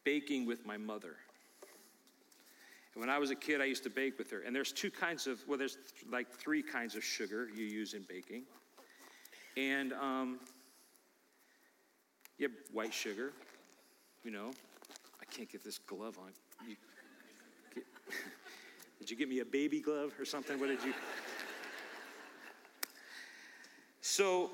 baking 0.04 0.46
with 0.46 0.64
my 0.64 0.76
mother. 0.76 1.16
And 2.94 3.00
when 3.00 3.11
I 3.11 3.18
was 3.18 3.30
a 3.30 3.35
kid, 3.35 3.61
I 3.61 3.64
used 3.64 3.82
to 3.82 3.90
bake 3.90 4.16
with 4.16 4.30
her. 4.30 4.40
And 4.40 4.54
there's 4.54 4.73
two 4.73 4.90
kinds 4.90 5.26
of, 5.26 5.40
well, 5.46 5.58
there's 5.58 5.76
like 6.11 6.30
three 6.30 6.62
kinds 6.62 6.94
of 6.94 7.04
sugar 7.04 7.49
you 7.54 7.64
use 7.64 7.94
in 7.94 8.02
baking. 8.08 8.44
And 9.56 9.92
um, 9.92 10.38
you 12.38 12.49
have 12.49 12.56
white 12.73 12.94
sugar, 12.94 13.32
you 14.23 14.30
know. 14.30 14.52
I 15.20 15.25
can't 15.25 15.50
get 15.50 15.64
this 15.64 15.78
glove 15.78 16.16
on. 16.18 16.30
You 16.68 16.76
get, 17.75 17.85
did 19.00 19.11
you 19.11 19.16
get 19.16 19.28
me 19.28 19.40
a 19.40 19.44
baby 19.44 19.80
glove 19.80 20.12
or 20.18 20.25
something? 20.25 20.61
What 20.61 20.68
did 20.68 20.82
you? 20.85 20.94
So 24.08 24.52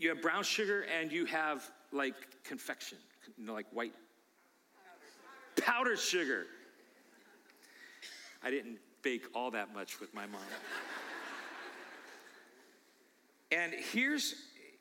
you 0.00 0.08
have 0.08 0.22
brown 0.22 0.42
sugar 0.42 0.86
and 0.98 1.12
you 1.12 1.26
have 1.26 1.70
like 1.92 2.14
confection, 2.42 2.98
you 3.36 3.46
know, 3.46 3.52
like 3.52 3.66
white 3.70 3.92
powdered 5.60 5.98
sugar. 5.98 6.46
I 8.42 8.50
didn't 8.50 8.78
bake 9.02 9.26
all 9.34 9.50
that 9.50 9.74
much 9.74 10.00
with 10.00 10.12
my 10.14 10.26
mom. 10.26 10.40
and 13.52 13.72
here's 13.92 14.34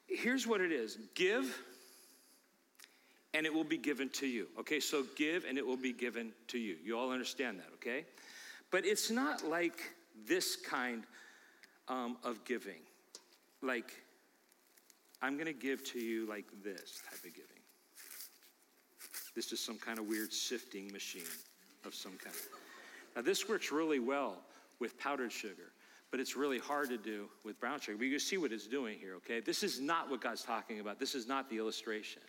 here's 0.08 0.48
what 0.48 0.62
it 0.62 0.72
is 0.72 0.98
give 1.14 1.62
and 3.34 3.46
it 3.46 3.54
will 3.54 3.66
be 3.66 3.78
given 3.78 4.10
to 4.10 4.26
you. 4.26 4.48
Okay, 4.58 4.80
so 4.80 5.04
give 5.16 5.44
and 5.46 5.58
it 5.58 5.66
will 5.66 5.78
be 5.78 5.94
given 5.94 6.32
to 6.48 6.58
you. 6.58 6.78
You 6.84 6.98
all 6.98 7.12
understand 7.12 7.60
that, 7.60 7.68
okay? 7.76 8.06
But 8.72 8.86
it's 8.86 9.12
not 9.12 9.48
like 9.48 9.82
this 10.26 10.56
kind 10.56 11.04
um, 11.88 12.18
of 12.24 12.44
giving. 12.46 12.80
Like, 13.62 13.94
I'm 15.22 15.34
going 15.34 15.48
to 15.48 15.54
give 15.54 15.84
to 15.92 16.00
you 16.00 16.28
like 16.28 16.46
this 16.64 17.02
type 17.10 17.20
of 17.26 17.34
giving. 17.34 17.60
This 19.36 19.52
is 19.52 19.60
some 19.60 19.78
kind 19.78 20.00
of 20.00 20.08
weird 20.08 20.34
sifting 20.34 20.92
machine 20.92 21.22
of 21.86 21.94
some 21.94 22.14
kind. 22.24 22.36
Now, 23.16 23.22
this 23.22 23.48
works 23.48 23.72
really 23.72 24.00
well 24.00 24.38
with 24.80 24.98
powdered 24.98 25.32
sugar, 25.32 25.72
but 26.12 26.20
it's 26.20 26.36
really 26.36 26.60
hard 26.60 26.90
to 26.90 26.98
do 26.98 27.30
with 27.44 27.60
brown 27.60 27.80
sugar. 27.80 27.98
But 27.98 28.08
you 28.08 28.20
see 28.20 28.38
what 28.38 28.52
it's 28.52 28.68
doing 28.68 28.98
here, 29.00 29.16
okay? 29.16 29.40
This 29.40 29.64
is 29.64 29.80
not 29.80 30.10
what 30.10 30.22
God's 30.22 30.44
talking 30.44 30.80
about. 30.80 31.00
This 31.00 31.16
is 31.16 31.28
not 31.28 31.50
the 31.50 31.58
illustration. 31.58 32.22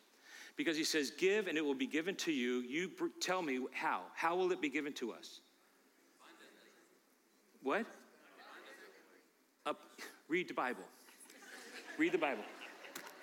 Because 0.57 0.77
he 0.77 0.85
says, 0.85 1.11
Give 1.11 1.47
and 1.47 1.57
it 1.57 1.65
will 1.65 1.75
be 1.75 1.87
given 1.87 2.15
to 2.17 2.33
you. 2.33 2.61
You 2.61 2.91
tell 3.21 3.41
me 3.41 3.61
how. 3.73 4.03
How 4.15 4.37
will 4.37 4.53
it 4.53 4.61
be 4.61 4.69
given 4.69 4.93
to 4.95 5.13
us? 5.13 5.41
What? 7.63 7.87
Up, 9.67 9.79
read 10.29 10.49
the 10.49 10.55
Bible. 10.55 10.85
Read 11.99 12.13
the 12.13 12.19
Bible. 12.19 12.43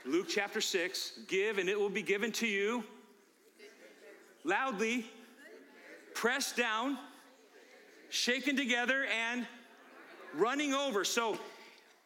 Luke 0.07 0.27
chapter 0.29 0.61
6 0.61 1.19
Give 1.27 1.57
and 1.57 1.67
it 1.67 1.77
will 1.77 1.89
be 1.89 2.01
given 2.01 2.31
to 2.33 2.47
you. 2.47 2.83
Loudly, 4.45 5.05
pressed 6.13 6.55
down, 6.55 6.97
shaken 8.09 8.55
together, 8.55 9.05
and 9.05 9.45
running 10.33 10.73
over. 10.73 11.03
So, 11.03 11.37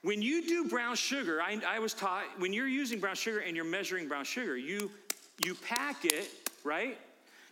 when 0.01 0.23
you 0.23 0.47
do 0.47 0.67
brown 0.67 0.95
sugar, 0.95 1.39
I, 1.43 1.61
I, 1.67 1.77
was 1.77 1.93
taught 1.93 2.23
when 2.39 2.51
you're 2.51 2.67
using 2.67 2.99
brown 2.99 3.13
sugar 3.13 3.39
and 3.39 3.55
you're 3.55 3.63
measuring 3.63 4.07
brown 4.07 4.23
sugar, 4.23 4.57
you 4.57 4.89
you 5.45 5.53
pack 5.53 6.03
it, 6.03 6.31
right? 6.63 6.97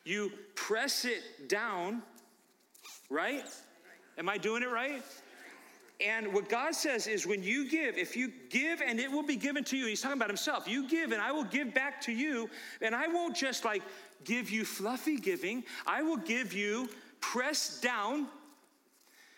You 0.03 0.31
press 0.55 1.05
it 1.05 1.47
down, 1.47 2.01
right? 3.11 3.45
Am 4.17 4.27
I 4.27 4.39
doing 4.39 4.63
it 4.63 4.71
right? 4.71 5.03
And 6.05 6.33
what 6.33 6.47
God 6.47 6.75
says 6.75 7.07
is 7.07 7.27
when 7.27 7.43
you 7.43 7.69
give, 7.69 7.97
if 7.97 8.15
you 8.15 8.31
give 8.49 8.81
and 8.81 8.99
it 8.99 9.11
will 9.11 9.23
be 9.23 9.35
given 9.35 9.65
to 9.65 9.77
you, 9.77 9.85
he's 9.85 10.01
talking 10.01 10.17
about 10.17 10.29
himself. 10.29 10.67
You 10.67 10.87
give 10.87 11.11
and 11.11 11.21
I 11.21 11.31
will 11.31 11.43
give 11.43 11.73
back 11.73 11.99
to 12.01 12.13
you. 12.13 12.49
And 12.81 12.95
I 12.95 13.07
won't 13.07 13.35
just 13.35 13.65
like 13.65 13.83
give 14.23 14.49
you 14.49 14.63
fluffy 14.63 15.17
giving, 15.17 15.63
I 15.85 16.01
will 16.01 16.17
give 16.17 16.53
you 16.53 16.89
pressed 17.19 17.81
down, 17.81 18.27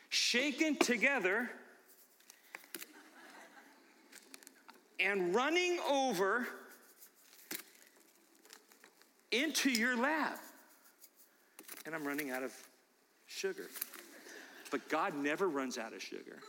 shaken 0.09 0.75
together, 0.75 1.49
and 4.99 5.33
running 5.33 5.79
over 5.89 6.47
into 9.31 9.71
your 9.71 9.97
lap. 9.97 10.39
And 11.85 11.95
I'm 11.95 12.05
running 12.05 12.29
out 12.29 12.43
of 12.43 12.53
sugar. 13.25 13.67
But 14.69 14.87
God 14.89 15.15
never 15.15 15.49
runs 15.49 15.77
out 15.77 15.93
of 15.93 16.01
sugar. 16.01 16.39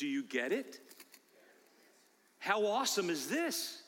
Do 0.00 0.06
you 0.06 0.22
get 0.22 0.50
it? 0.50 0.80
How 2.38 2.64
awesome 2.64 3.10
is 3.10 3.28
this? 3.28 3.82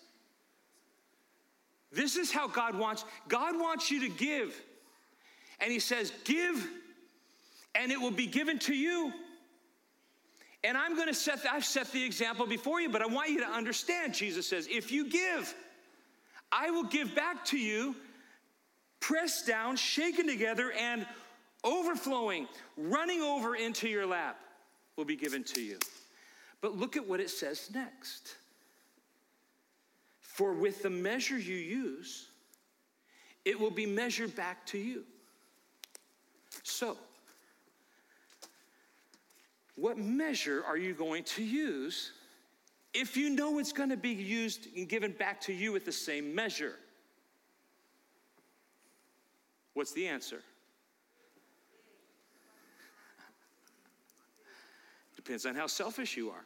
This 1.90 2.16
is 2.18 2.30
how 2.30 2.48
God 2.48 2.78
wants. 2.78 3.06
God 3.28 3.58
wants 3.58 3.90
you 3.90 4.00
to 4.00 4.10
give. 4.10 4.54
And 5.58 5.72
he 5.72 5.78
says, 5.78 6.12
"Give 6.24 6.68
and 7.74 7.90
it 7.90 7.98
will 7.98 8.10
be 8.10 8.26
given 8.26 8.58
to 8.58 8.74
you." 8.74 9.10
And 10.62 10.76
I'm 10.76 10.96
going 10.96 11.08
to 11.08 11.14
set 11.14 11.44
the, 11.44 11.50
I've 11.50 11.64
set 11.64 11.90
the 11.92 12.04
example 12.04 12.44
before 12.46 12.78
you, 12.78 12.90
but 12.90 13.00
I 13.00 13.06
want 13.06 13.30
you 13.30 13.40
to 13.40 13.48
understand 13.48 14.12
Jesus 14.12 14.46
says, 14.46 14.68
"If 14.70 14.92
you 14.92 15.08
give, 15.08 15.54
I 16.52 16.70
will 16.70 16.84
give 16.84 17.14
back 17.14 17.46
to 17.46 17.58
you 17.58 17.96
pressed 19.00 19.46
down, 19.46 19.76
shaken 19.76 20.26
together 20.26 20.72
and 20.72 21.06
overflowing, 21.64 22.48
running 22.76 23.22
over 23.22 23.56
into 23.56 23.88
your 23.88 24.04
lap 24.04 24.38
will 24.96 25.06
be 25.06 25.16
given 25.16 25.42
to 25.44 25.62
you." 25.62 25.78
But 26.62 26.78
look 26.78 26.96
at 26.96 27.06
what 27.06 27.20
it 27.20 27.28
says 27.28 27.68
next. 27.74 28.36
For 30.20 30.54
with 30.54 30.82
the 30.82 30.90
measure 30.90 31.36
you 31.36 31.56
use, 31.56 32.28
it 33.44 33.58
will 33.58 33.70
be 33.70 33.84
measured 33.84 34.34
back 34.34 34.64
to 34.66 34.78
you. 34.78 35.02
So, 36.62 36.96
what 39.74 39.98
measure 39.98 40.62
are 40.64 40.76
you 40.76 40.94
going 40.94 41.24
to 41.24 41.42
use 41.42 42.12
if 42.94 43.16
you 43.16 43.30
know 43.30 43.58
it's 43.58 43.72
going 43.72 43.88
to 43.88 43.96
be 43.96 44.10
used 44.10 44.68
and 44.76 44.88
given 44.88 45.12
back 45.12 45.40
to 45.42 45.52
you 45.52 45.72
with 45.72 45.84
the 45.84 45.92
same 45.92 46.32
measure? 46.34 46.76
What's 49.74 49.92
the 49.92 50.06
answer? 50.06 50.42
Depends 55.16 55.46
on 55.46 55.54
how 55.54 55.66
selfish 55.66 56.16
you 56.16 56.30
are. 56.30 56.44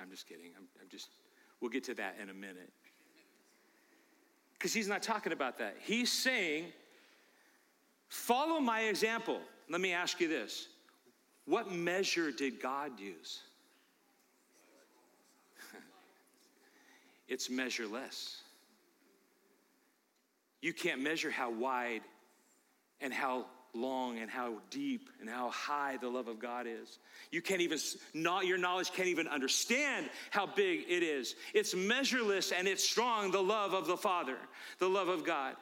I'm 0.00 0.10
just 0.10 0.28
kidding. 0.28 0.52
I'm, 0.56 0.66
I'm 0.80 0.88
just 0.88 1.08
We'll 1.60 1.70
get 1.70 1.84
to 1.84 1.94
that 1.94 2.16
in 2.22 2.30
a 2.30 2.34
minute. 2.34 2.70
Because 4.54 4.72
he's 4.72 4.88
not 4.88 5.02
talking 5.02 5.32
about 5.32 5.58
that. 5.58 5.76
He's 5.80 6.10
saying, 6.10 6.66
follow 8.08 8.60
my 8.60 8.82
example. 8.82 9.40
Let 9.68 9.80
me 9.80 9.92
ask 9.92 10.20
you 10.20 10.28
this 10.28 10.68
what 11.46 11.70
measure 11.72 12.30
did 12.30 12.60
God 12.60 12.98
use? 13.00 13.42
it's 17.28 17.48
measureless. 17.48 18.42
You 20.60 20.72
can't 20.72 21.00
measure 21.00 21.30
how 21.30 21.50
wide 21.50 22.02
and 23.00 23.12
how 23.12 23.46
long 23.78 24.18
and 24.18 24.30
how 24.30 24.54
deep 24.70 25.08
and 25.20 25.28
how 25.28 25.50
high 25.50 25.96
the 26.00 26.08
love 26.08 26.28
of 26.28 26.38
God 26.38 26.66
is. 26.66 26.98
You 27.30 27.40
can't 27.40 27.60
even, 27.60 27.78
not, 28.14 28.46
your 28.46 28.58
knowledge 28.58 28.92
can't 28.92 29.08
even 29.08 29.28
understand 29.28 30.08
how 30.30 30.46
big 30.46 30.84
it 30.88 31.02
is. 31.02 31.34
It's 31.54 31.74
measureless 31.74 32.52
and 32.52 32.66
it's 32.66 32.82
strong, 32.82 33.30
the 33.30 33.42
love 33.42 33.74
of 33.74 33.86
the 33.86 33.96
Father, 33.96 34.36
the 34.78 34.88
love 34.88 35.08
of 35.08 35.24
God. 35.24 35.54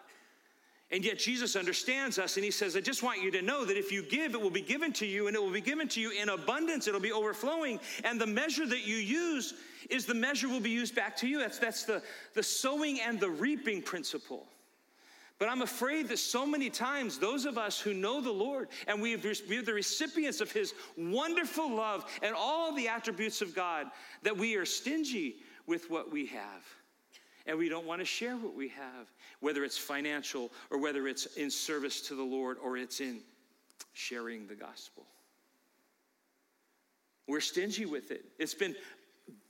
And 0.92 1.04
yet 1.04 1.18
Jesus 1.18 1.56
understands 1.56 2.16
us 2.18 2.36
and 2.36 2.44
he 2.44 2.52
says, 2.52 2.76
I 2.76 2.80
just 2.80 3.02
want 3.02 3.20
you 3.20 3.32
to 3.32 3.42
know 3.42 3.64
that 3.64 3.76
if 3.76 3.90
you 3.90 4.02
give, 4.02 4.34
it 4.34 4.40
will 4.40 4.50
be 4.50 4.60
given 4.60 4.92
to 4.94 5.06
you 5.06 5.26
and 5.26 5.34
it 5.34 5.42
will 5.42 5.50
be 5.50 5.60
given 5.60 5.88
to 5.88 6.00
you 6.00 6.12
in 6.12 6.28
abundance. 6.28 6.86
It'll 6.86 7.00
be 7.00 7.12
overflowing. 7.12 7.80
And 8.04 8.20
the 8.20 8.26
measure 8.26 8.66
that 8.66 8.86
you 8.86 8.96
use 8.96 9.54
is 9.90 10.06
the 10.06 10.14
measure 10.14 10.48
will 10.48 10.60
be 10.60 10.70
used 10.70 10.94
back 10.94 11.16
to 11.16 11.28
you. 11.28 11.40
That's, 11.40 11.58
that's 11.58 11.82
the, 11.84 12.02
the 12.34 12.42
sowing 12.42 13.00
and 13.00 13.18
the 13.18 13.30
reaping 13.30 13.82
principle. 13.82 14.46
But 15.38 15.50
I'm 15.50 15.62
afraid 15.62 16.08
that 16.08 16.18
so 16.18 16.46
many 16.46 16.70
times, 16.70 17.18
those 17.18 17.44
of 17.44 17.58
us 17.58 17.78
who 17.78 17.92
know 17.92 18.20
the 18.22 18.30
Lord 18.30 18.68
and 18.86 19.02
we 19.02 19.14
are 19.14 19.18
the 19.18 19.72
recipients 19.74 20.40
of 20.40 20.50
His 20.50 20.72
wonderful 20.96 21.70
love 21.70 22.06
and 22.22 22.34
all 22.34 22.72
the 22.74 22.88
attributes 22.88 23.42
of 23.42 23.54
God, 23.54 23.88
that 24.22 24.36
we 24.36 24.56
are 24.56 24.64
stingy 24.64 25.36
with 25.66 25.90
what 25.90 26.10
we 26.10 26.26
have. 26.26 26.64
And 27.46 27.58
we 27.58 27.68
don't 27.68 27.86
want 27.86 28.00
to 28.00 28.04
share 28.04 28.36
what 28.36 28.54
we 28.54 28.68
have, 28.68 29.12
whether 29.40 29.62
it's 29.62 29.78
financial 29.78 30.50
or 30.70 30.78
whether 30.78 31.06
it's 31.06 31.26
in 31.36 31.50
service 31.50 32.00
to 32.08 32.14
the 32.14 32.22
Lord 32.22 32.56
or 32.62 32.76
it's 32.76 33.00
in 33.00 33.20
sharing 33.92 34.46
the 34.46 34.54
gospel. 34.54 35.04
We're 37.28 37.40
stingy 37.40 37.86
with 37.86 38.10
it. 38.10 38.24
It's 38.38 38.54
been 38.54 38.74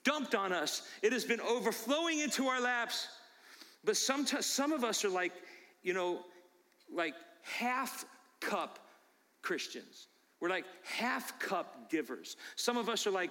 dumped 0.04 0.34
on 0.34 0.52
us, 0.52 0.82
it 1.02 1.12
has 1.12 1.24
been 1.24 1.40
overflowing 1.40 2.18
into 2.18 2.46
our 2.46 2.60
laps. 2.60 3.08
But 3.84 3.96
sometimes 3.96 4.46
some 4.46 4.72
of 4.72 4.82
us 4.82 5.04
are 5.04 5.08
like, 5.08 5.32
you 5.86 5.92
know, 5.94 6.18
like 6.92 7.14
half 7.42 8.04
cup 8.40 8.80
Christians. 9.40 10.08
We're 10.40 10.48
like 10.48 10.64
half 10.82 11.38
cup 11.38 11.88
givers. 11.88 12.36
Some 12.56 12.76
of 12.76 12.88
us 12.88 13.06
are 13.06 13.12
like 13.12 13.30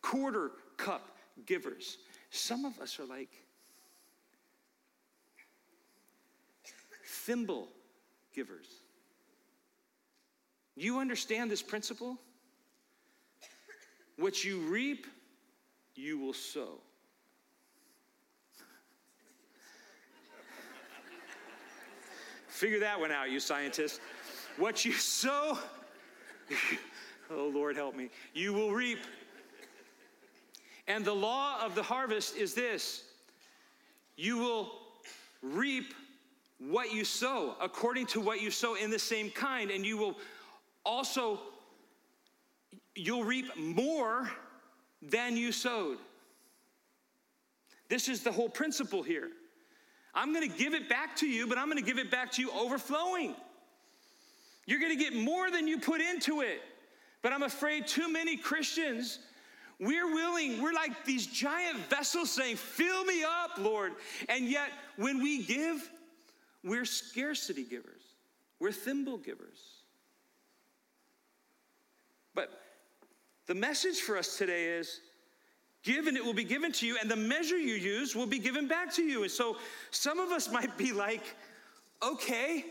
quarter 0.00 0.52
cup 0.76 1.16
givers. 1.46 1.98
Some 2.30 2.64
of 2.64 2.78
us 2.78 3.00
are 3.00 3.06
like 3.06 3.30
thimble 7.04 7.66
givers. 8.32 8.68
You 10.76 11.00
understand 11.00 11.50
this 11.50 11.60
principle? 11.60 12.18
What 14.16 14.44
you 14.44 14.60
reap, 14.60 15.08
you 15.96 16.20
will 16.20 16.34
sow. 16.34 16.78
Figure 22.60 22.80
that 22.80 23.00
one 23.00 23.10
out, 23.10 23.30
you 23.30 23.40
scientists. 23.40 24.00
What 24.58 24.84
you 24.84 24.92
sow, 24.92 25.56
oh 27.30 27.50
Lord, 27.54 27.74
help 27.74 27.96
me, 27.96 28.10
you 28.34 28.52
will 28.52 28.70
reap. 28.72 28.98
And 30.86 31.02
the 31.02 31.14
law 31.14 31.64
of 31.64 31.74
the 31.74 31.82
harvest 31.82 32.36
is 32.36 32.52
this 32.52 33.04
you 34.14 34.36
will 34.36 34.72
reap 35.40 35.94
what 36.58 36.92
you 36.92 37.02
sow, 37.02 37.56
according 37.62 38.04
to 38.08 38.20
what 38.20 38.42
you 38.42 38.50
sow 38.50 38.74
in 38.74 38.90
the 38.90 38.98
same 38.98 39.30
kind, 39.30 39.70
and 39.70 39.86
you 39.86 39.96
will 39.96 40.18
also 40.84 41.40
you'll 42.94 43.24
reap 43.24 43.56
more 43.56 44.30
than 45.00 45.34
you 45.34 45.50
sowed. 45.50 45.96
This 47.88 48.06
is 48.06 48.22
the 48.22 48.32
whole 48.32 48.50
principle 48.50 49.02
here. 49.02 49.30
I'm 50.14 50.32
going 50.32 50.48
to 50.48 50.56
give 50.56 50.74
it 50.74 50.88
back 50.88 51.16
to 51.16 51.26
you, 51.26 51.46
but 51.46 51.58
I'm 51.58 51.66
going 51.66 51.82
to 51.82 51.88
give 51.88 51.98
it 51.98 52.10
back 52.10 52.32
to 52.32 52.42
you 52.42 52.50
overflowing. 52.50 53.34
You're 54.66 54.80
going 54.80 54.96
to 54.96 55.02
get 55.02 55.14
more 55.14 55.50
than 55.50 55.66
you 55.66 55.78
put 55.78 56.00
into 56.00 56.42
it 56.42 56.62
But 57.22 57.32
I'm 57.32 57.42
afraid 57.42 57.86
too 57.86 58.10
many 58.10 58.36
Christians, 58.36 59.18
we're 59.78 60.12
willing, 60.12 60.62
we're 60.62 60.72
like 60.72 61.04
these 61.04 61.26
giant 61.26 61.78
vessels 61.88 62.30
saying, 62.30 62.56
Fill 62.56 63.04
me 63.04 63.22
up, 63.24 63.58
Lord. 63.58 63.92
And 64.28 64.46
yet, 64.46 64.70
when 64.96 65.22
we 65.22 65.42
give, 65.42 65.90
we're 66.62 66.84
scarcity 66.84 67.64
givers, 67.64 68.02
we're 68.58 68.72
thimble 68.72 69.18
givers. 69.18 69.58
But 72.34 72.50
the 73.46 73.54
message 73.54 74.00
for 74.00 74.16
us 74.16 74.38
today 74.38 74.66
is 74.66 75.00
give 75.82 76.06
and 76.06 76.16
it 76.16 76.24
will 76.24 76.34
be 76.34 76.44
given 76.44 76.72
to 76.72 76.86
you, 76.86 76.96
and 77.00 77.10
the 77.10 77.16
measure 77.16 77.56
you 77.56 77.74
use 77.74 78.14
will 78.14 78.26
be 78.26 78.38
given 78.38 78.68
back 78.68 78.94
to 78.94 79.02
you. 79.02 79.22
And 79.22 79.30
so 79.30 79.56
some 79.90 80.18
of 80.18 80.30
us 80.30 80.50
might 80.50 80.76
be 80.76 80.92
like, 80.92 81.34
okay, 82.02 82.64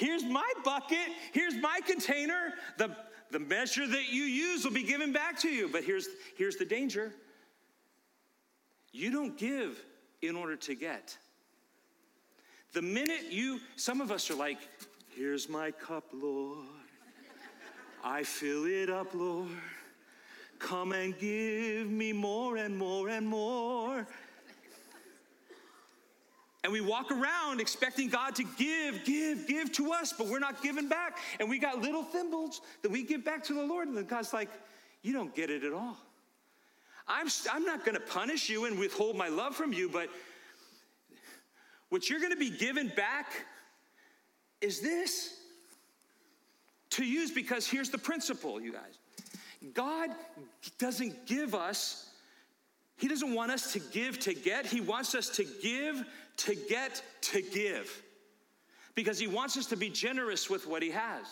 Here's 0.00 0.24
my 0.24 0.50
bucket. 0.64 1.10
Here's 1.34 1.52
my 1.56 1.78
container. 1.86 2.54
The, 2.78 2.96
the 3.30 3.38
measure 3.38 3.86
that 3.86 4.10
you 4.10 4.22
use 4.22 4.64
will 4.64 4.72
be 4.72 4.82
given 4.82 5.12
back 5.12 5.38
to 5.40 5.50
you. 5.50 5.68
But 5.68 5.84
here's, 5.84 6.08
here's 6.38 6.56
the 6.56 6.64
danger 6.64 7.12
you 8.92 9.10
don't 9.10 9.36
give 9.36 9.78
in 10.22 10.36
order 10.36 10.56
to 10.56 10.74
get. 10.74 11.18
The 12.72 12.80
minute 12.80 13.30
you, 13.30 13.60
some 13.76 14.00
of 14.00 14.10
us 14.10 14.30
are 14.30 14.36
like, 14.36 14.58
here's 15.14 15.50
my 15.50 15.70
cup, 15.70 16.04
Lord. 16.14 16.66
I 18.02 18.22
fill 18.22 18.66
it 18.66 18.88
up, 18.88 19.14
Lord. 19.14 19.48
Come 20.58 20.92
and 20.92 21.18
give 21.18 21.90
me 21.90 22.12
more 22.12 22.56
and 22.56 22.76
more 22.76 23.08
and 23.08 23.26
more. 23.26 24.06
And 26.62 26.72
we 26.72 26.82
walk 26.82 27.10
around 27.10 27.60
expecting 27.60 28.08
God 28.08 28.34
to 28.36 28.44
give, 28.58 29.04
give, 29.04 29.46
give 29.46 29.72
to 29.72 29.92
us, 29.92 30.12
but 30.12 30.26
we're 30.26 30.38
not 30.38 30.62
giving 30.62 30.88
back. 30.88 31.18
And 31.38 31.48
we 31.48 31.58
got 31.58 31.80
little 31.80 32.02
thimbles 32.02 32.60
that 32.82 32.90
we 32.90 33.02
give 33.02 33.24
back 33.24 33.42
to 33.44 33.54
the 33.54 33.62
Lord. 33.62 33.88
And 33.88 33.96
then 33.96 34.04
God's 34.04 34.32
like, 34.32 34.50
You 35.02 35.14
don't 35.14 35.34
get 35.34 35.48
it 35.50 35.64
at 35.64 35.72
all. 35.72 35.96
I'm, 37.08 37.28
I'm 37.50 37.64
not 37.64 37.84
going 37.84 37.94
to 37.94 38.00
punish 38.00 38.48
you 38.48 38.66
and 38.66 38.78
withhold 38.78 39.16
my 39.16 39.28
love 39.28 39.56
from 39.56 39.72
you, 39.72 39.88
but 39.88 40.08
what 41.88 42.08
you're 42.08 42.20
going 42.20 42.32
to 42.32 42.38
be 42.38 42.50
given 42.50 42.92
back 42.94 43.32
is 44.60 44.80
this 44.80 45.39
to 46.90 47.04
use 47.04 47.30
because 47.30 47.66
here's 47.66 47.90
the 47.90 47.98
principle, 47.98 48.60
you 48.60 48.72
guys. 48.72 48.98
God 49.74 50.10
doesn't 50.78 51.26
give 51.26 51.54
us 51.54 52.10
he 53.00 53.08
doesn't 53.08 53.32
want 53.32 53.50
us 53.50 53.72
to 53.72 53.78
give 53.78 54.18
to 54.20 54.34
get, 54.34 54.66
He 54.66 54.82
wants 54.82 55.14
us 55.14 55.30
to 55.30 55.44
give 55.62 56.04
to 56.36 56.54
get 56.54 57.02
to 57.22 57.40
give 57.40 58.02
because 58.94 59.18
He 59.18 59.26
wants 59.26 59.56
us 59.56 59.66
to 59.66 59.76
be 59.76 59.88
generous 59.88 60.50
with 60.50 60.66
what 60.66 60.82
He 60.82 60.90
has. 60.90 61.24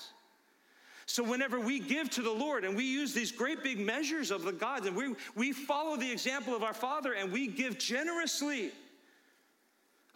So, 1.04 1.22
whenever 1.22 1.60
we 1.60 1.78
give 1.78 2.08
to 2.10 2.22
the 2.22 2.32
Lord 2.32 2.64
and 2.64 2.74
we 2.74 2.84
use 2.84 3.12
these 3.12 3.30
great 3.30 3.62
big 3.62 3.78
measures 3.78 4.30
of 4.30 4.44
the 4.44 4.52
gods 4.52 4.86
and 4.86 4.96
we, 4.96 5.14
we 5.34 5.52
follow 5.52 5.96
the 5.96 6.10
example 6.10 6.56
of 6.56 6.62
our 6.62 6.72
Father 6.72 7.12
and 7.12 7.30
we 7.30 7.48
give 7.48 7.78
generously, 7.78 8.70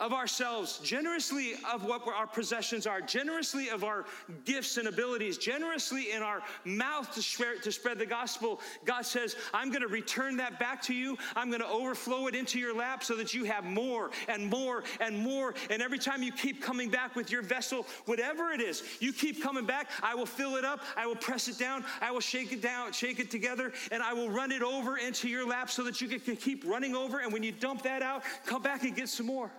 of 0.02 0.12
ourselves, 0.12 0.80
generously 0.82 1.54
of 1.72 1.84
what 1.84 2.04
our 2.08 2.26
possessions 2.26 2.88
are, 2.88 3.00
generously 3.00 3.68
of 3.68 3.84
our 3.84 4.04
gifts 4.44 4.76
and 4.76 4.88
abilities, 4.88 5.38
generously 5.38 6.10
in 6.10 6.22
our 6.22 6.42
mouth 6.64 7.14
to 7.14 7.22
spread, 7.22 7.62
to 7.62 7.70
spread 7.70 8.00
the 8.00 8.04
gospel, 8.04 8.60
God 8.84 9.02
says, 9.02 9.36
I'm 9.54 9.68
going 9.68 9.82
to 9.82 9.88
return 9.88 10.36
that 10.38 10.58
back 10.58 10.82
to 10.82 10.94
you. 10.94 11.16
I'm 11.36 11.50
going 11.50 11.60
to 11.60 11.68
overflow 11.68 12.26
it 12.26 12.34
into 12.34 12.58
your 12.58 12.74
lap 12.74 13.04
so 13.04 13.14
that 13.14 13.32
you 13.32 13.44
have 13.44 13.64
more 13.64 14.10
and 14.26 14.50
more 14.50 14.82
and 14.98 15.16
more. 15.16 15.54
And 15.70 15.80
every 15.80 16.00
time 16.00 16.24
you 16.24 16.32
keep 16.32 16.60
coming 16.60 16.90
back 16.90 17.14
with 17.14 17.30
your 17.30 17.42
vessel, 17.42 17.86
whatever 18.06 18.50
it 18.50 18.60
is, 18.60 18.82
you 18.98 19.12
keep 19.12 19.40
coming 19.40 19.66
back. 19.66 19.88
I 20.02 20.16
will 20.16 20.26
fill 20.26 20.56
it 20.56 20.64
up. 20.64 20.80
I 20.96 21.06
will 21.06 21.14
press 21.14 21.46
it 21.46 21.58
down. 21.58 21.84
I 22.00 22.10
will 22.10 22.20
shake 22.20 22.50
it 22.50 22.60
down, 22.60 22.92
shake 22.92 23.20
it 23.20 23.30
together, 23.30 23.72
and 23.92 24.02
I 24.02 24.14
will 24.14 24.30
run 24.30 24.50
it 24.50 24.62
over 24.62 24.96
into 24.96 25.28
your 25.28 25.46
lap 25.46 25.70
so 25.70 25.84
that 25.84 26.00
you 26.00 26.08
can 26.08 26.34
keep 26.34 26.66
running 26.66 26.96
over. 26.96 27.20
And 27.20 27.32
when 27.32 27.44
you 27.44 27.52
dump 27.52 27.82
that 27.82 28.02
out, 28.02 28.24
come 28.46 28.62
back 28.62 28.82
and 28.82 28.96
get 28.96 29.08
some 29.08 29.26
more. 29.26 29.52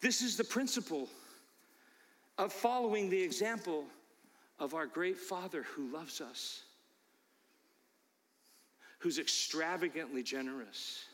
This 0.00 0.22
is 0.22 0.36
the 0.36 0.44
principle 0.44 1.08
of 2.38 2.52
following 2.52 3.10
the 3.10 3.22
example 3.22 3.84
of 4.58 4.74
our 4.74 4.86
great 4.86 5.18
Father 5.18 5.62
who 5.62 5.92
loves 5.92 6.22
us, 6.22 6.62
who's 8.98 9.18
extravagantly 9.18 10.22
generous 10.22 11.04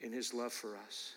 in 0.00 0.12
his 0.12 0.32
love 0.32 0.52
for 0.52 0.76
us. 0.86 1.14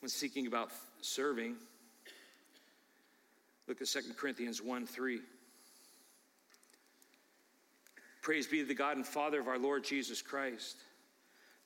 When 0.00 0.10
seeking 0.10 0.46
about 0.46 0.70
serving, 1.00 1.56
look 3.66 3.80
at 3.80 3.88
2 3.88 4.00
Corinthians 4.16 4.62
1 4.62 4.86
3. 4.86 5.20
Praise 8.28 8.46
be 8.46 8.58
to 8.58 8.66
the 8.66 8.74
God 8.74 8.98
and 8.98 9.06
Father 9.06 9.40
of 9.40 9.48
our 9.48 9.58
Lord 9.58 9.82
Jesus 9.82 10.20
Christ, 10.20 10.76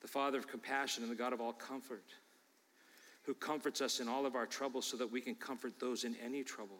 the 0.00 0.06
Father 0.06 0.38
of 0.38 0.46
compassion 0.46 1.02
and 1.02 1.10
the 1.10 1.16
God 1.16 1.32
of 1.32 1.40
all 1.40 1.52
comfort, 1.52 2.04
who 3.24 3.34
comforts 3.34 3.80
us 3.80 3.98
in 3.98 4.08
all 4.08 4.26
of 4.26 4.36
our 4.36 4.46
troubles 4.46 4.86
so 4.86 4.96
that 4.98 5.10
we 5.10 5.20
can 5.20 5.34
comfort 5.34 5.80
those 5.80 6.04
in 6.04 6.14
any 6.24 6.44
trouble 6.44 6.78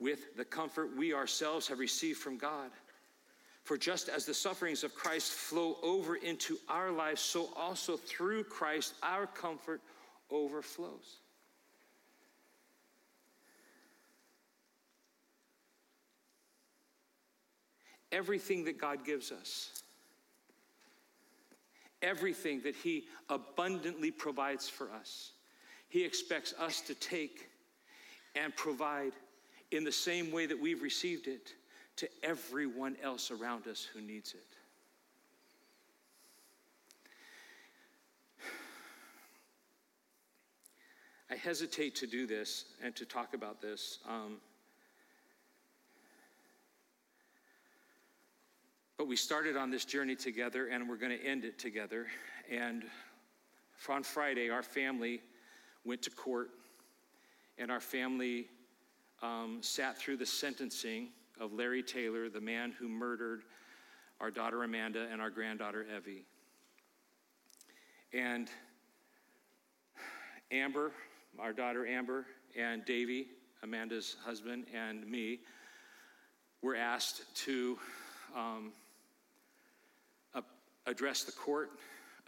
with 0.00 0.36
the 0.36 0.44
comfort 0.44 0.96
we 0.96 1.14
ourselves 1.14 1.68
have 1.68 1.78
received 1.78 2.18
from 2.18 2.38
God. 2.38 2.72
For 3.62 3.78
just 3.78 4.08
as 4.08 4.26
the 4.26 4.34
sufferings 4.34 4.82
of 4.82 4.96
Christ 4.96 5.30
flow 5.30 5.76
over 5.80 6.16
into 6.16 6.58
our 6.68 6.90
lives, 6.90 7.20
so 7.20 7.50
also 7.54 7.96
through 7.96 8.42
Christ 8.42 8.94
our 9.04 9.28
comfort 9.28 9.80
overflows. 10.28 11.20
Everything 18.12 18.64
that 18.64 18.80
God 18.80 19.04
gives 19.04 19.32
us, 19.32 19.82
everything 22.02 22.60
that 22.62 22.74
He 22.74 23.04
abundantly 23.28 24.10
provides 24.10 24.68
for 24.68 24.90
us, 24.90 25.32
He 25.88 26.04
expects 26.04 26.54
us 26.58 26.80
to 26.82 26.94
take 26.94 27.48
and 28.34 28.54
provide 28.56 29.12
in 29.70 29.84
the 29.84 29.92
same 29.92 30.32
way 30.32 30.46
that 30.46 30.58
we've 30.58 30.82
received 30.82 31.28
it 31.28 31.52
to 31.96 32.08
everyone 32.22 32.96
else 33.02 33.30
around 33.30 33.66
us 33.66 33.86
who 33.92 34.00
needs 34.00 34.32
it. 34.34 34.46
I 41.30 41.34
hesitate 41.34 41.94
to 41.96 42.06
do 42.06 42.26
this 42.26 42.64
and 42.82 42.96
to 42.96 43.04
talk 43.04 43.34
about 43.34 43.60
this. 43.60 43.98
Um, 44.08 44.38
But 48.98 49.06
we 49.06 49.14
started 49.14 49.56
on 49.56 49.70
this 49.70 49.84
journey 49.84 50.16
together 50.16 50.66
and 50.66 50.88
we're 50.88 50.96
going 50.96 51.16
to 51.16 51.24
end 51.24 51.44
it 51.44 51.56
together. 51.56 52.08
And 52.50 52.82
on 53.88 54.02
Friday, 54.02 54.50
our 54.50 54.64
family 54.64 55.22
went 55.84 56.02
to 56.02 56.10
court 56.10 56.50
and 57.58 57.70
our 57.70 57.78
family 57.78 58.48
um, 59.22 59.58
sat 59.60 59.96
through 59.96 60.16
the 60.16 60.26
sentencing 60.26 61.10
of 61.40 61.52
Larry 61.52 61.80
Taylor, 61.80 62.28
the 62.28 62.40
man 62.40 62.72
who 62.72 62.88
murdered 62.88 63.42
our 64.20 64.32
daughter 64.32 64.64
Amanda 64.64 65.06
and 65.12 65.22
our 65.22 65.30
granddaughter 65.30 65.86
Evie. 65.96 66.24
And 68.12 68.50
Amber, 70.50 70.90
our 71.38 71.52
daughter 71.52 71.86
Amber, 71.86 72.26
and 72.58 72.84
Davy, 72.84 73.28
Amanda's 73.62 74.16
husband, 74.24 74.66
and 74.74 75.06
me 75.06 75.38
were 76.62 76.74
asked 76.74 77.22
to 77.44 77.78
um, 78.36 78.72
address 80.88 81.22
the 81.22 81.32
court, 81.32 81.70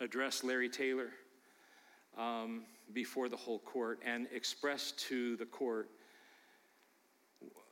address 0.01 0.45
Larry 0.45 0.69
Taylor 0.69 1.09
um, 2.19 2.63
before 2.93 3.29
the 3.29 3.37
whole 3.37 3.59
court, 3.61 3.99
and 4.05 4.27
express 4.33 4.93
to 4.93 5.37
the 5.37 5.47
court 5.47 5.89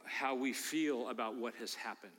how 0.04 0.34
we 0.34 0.52
feel 0.52 1.08
about 1.08 1.36
what 1.36 1.54
has 1.56 1.74
happened. 1.74 2.12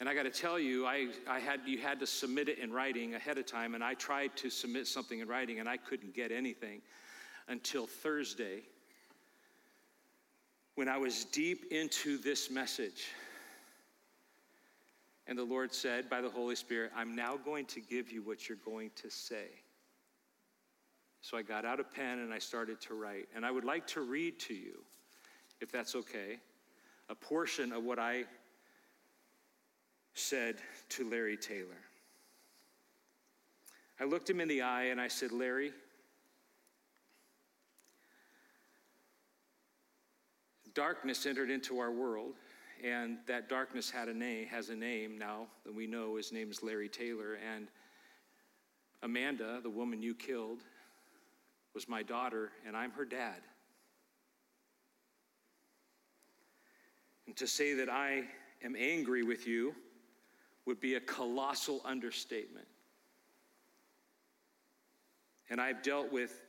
And 0.00 0.08
I 0.08 0.14
got 0.14 0.24
to 0.24 0.30
tell 0.30 0.58
you, 0.58 0.86
I, 0.86 1.08
I 1.28 1.38
had, 1.38 1.60
you 1.66 1.78
had 1.78 2.00
to 2.00 2.06
submit 2.06 2.48
it 2.48 2.58
in 2.58 2.72
writing 2.72 3.14
ahead 3.14 3.38
of 3.38 3.46
time, 3.46 3.74
and 3.74 3.84
I 3.84 3.94
tried 3.94 4.34
to 4.38 4.50
submit 4.50 4.86
something 4.86 5.20
in 5.20 5.28
writing, 5.28 5.60
and 5.60 5.68
I 5.68 5.76
couldn't 5.76 6.14
get 6.14 6.32
anything 6.32 6.80
until 7.48 7.86
Thursday 7.86 8.62
when 10.74 10.88
I 10.88 10.96
was 10.96 11.26
deep 11.26 11.70
into 11.70 12.18
this 12.18 12.50
message. 12.50 13.04
And 15.26 15.38
the 15.38 15.44
Lord 15.44 15.72
said 15.72 16.10
by 16.10 16.20
the 16.20 16.28
Holy 16.28 16.54
Spirit, 16.54 16.92
I'm 16.94 17.16
now 17.16 17.36
going 17.36 17.64
to 17.66 17.80
give 17.80 18.12
you 18.12 18.22
what 18.22 18.48
you're 18.48 18.58
going 18.64 18.90
to 18.96 19.10
say. 19.10 19.46
So 21.22 21.38
I 21.38 21.42
got 21.42 21.64
out 21.64 21.80
a 21.80 21.84
pen 21.84 22.18
and 22.18 22.34
I 22.34 22.38
started 22.38 22.80
to 22.82 22.94
write. 22.94 23.28
And 23.34 23.46
I 23.46 23.50
would 23.50 23.64
like 23.64 23.86
to 23.88 24.02
read 24.02 24.38
to 24.40 24.54
you, 24.54 24.82
if 25.60 25.72
that's 25.72 25.94
okay, 25.94 26.38
a 27.08 27.14
portion 27.14 27.72
of 27.72 27.82
what 27.82 27.98
I 27.98 28.24
said 30.12 30.56
to 30.90 31.08
Larry 31.08 31.36
Taylor. 31.36 31.80
I 33.98 34.04
looked 34.04 34.28
him 34.28 34.40
in 34.40 34.48
the 34.48 34.60
eye 34.60 34.84
and 34.84 35.00
I 35.00 35.08
said, 35.08 35.32
Larry, 35.32 35.72
darkness 40.74 41.24
entered 41.26 41.50
into 41.50 41.78
our 41.78 41.90
world, 41.90 42.34
and 42.84 43.16
that 43.26 43.48
darkness 43.48 43.90
had 43.90 44.08
a 44.08 44.14
name, 44.14 44.46
has 44.48 44.68
a 44.68 44.76
name 44.76 45.16
now 45.16 45.46
that 45.64 45.74
we 45.74 45.86
know 45.86 46.16
his 46.16 46.32
name 46.32 46.50
is 46.50 46.62
Larry 46.62 46.88
Taylor. 46.88 47.38
And 47.54 47.68
Amanda, 49.02 49.60
the 49.62 49.70
woman 49.70 50.02
you 50.02 50.14
killed, 50.14 50.60
was 51.72 51.88
my 51.88 52.02
daughter, 52.02 52.50
and 52.66 52.76
I'm 52.76 52.90
her 52.90 53.06
dad. 53.06 53.40
And 57.26 57.34
to 57.36 57.46
say 57.46 57.72
that 57.74 57.88
I 57.88 58.24
am 58.62 58.76
angry 58.78 59.22
with 59.22 59.46
you 59.46 59.74
would 60.66 60.78
be 60.78 60.96
a 60.96 61.00
colossal 61.00 61.80
understatement. 61.86 62.68
And 65.48 65.58
I've 65.58 65.82
dealt 65.82 66.12
with 66.12 66.42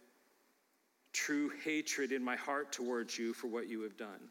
true 1.14 1.50
hatred 1.64 2.12
in 2.12 2.22
my 2.22 2.36
heart 2.36 2.74
towards 2.74 3.18
you 3.18 3.34
for 3.34 3.48
what 3.48 3.70
you 3.70 3.82
have 3.82 3.96
done. 3.96 4.30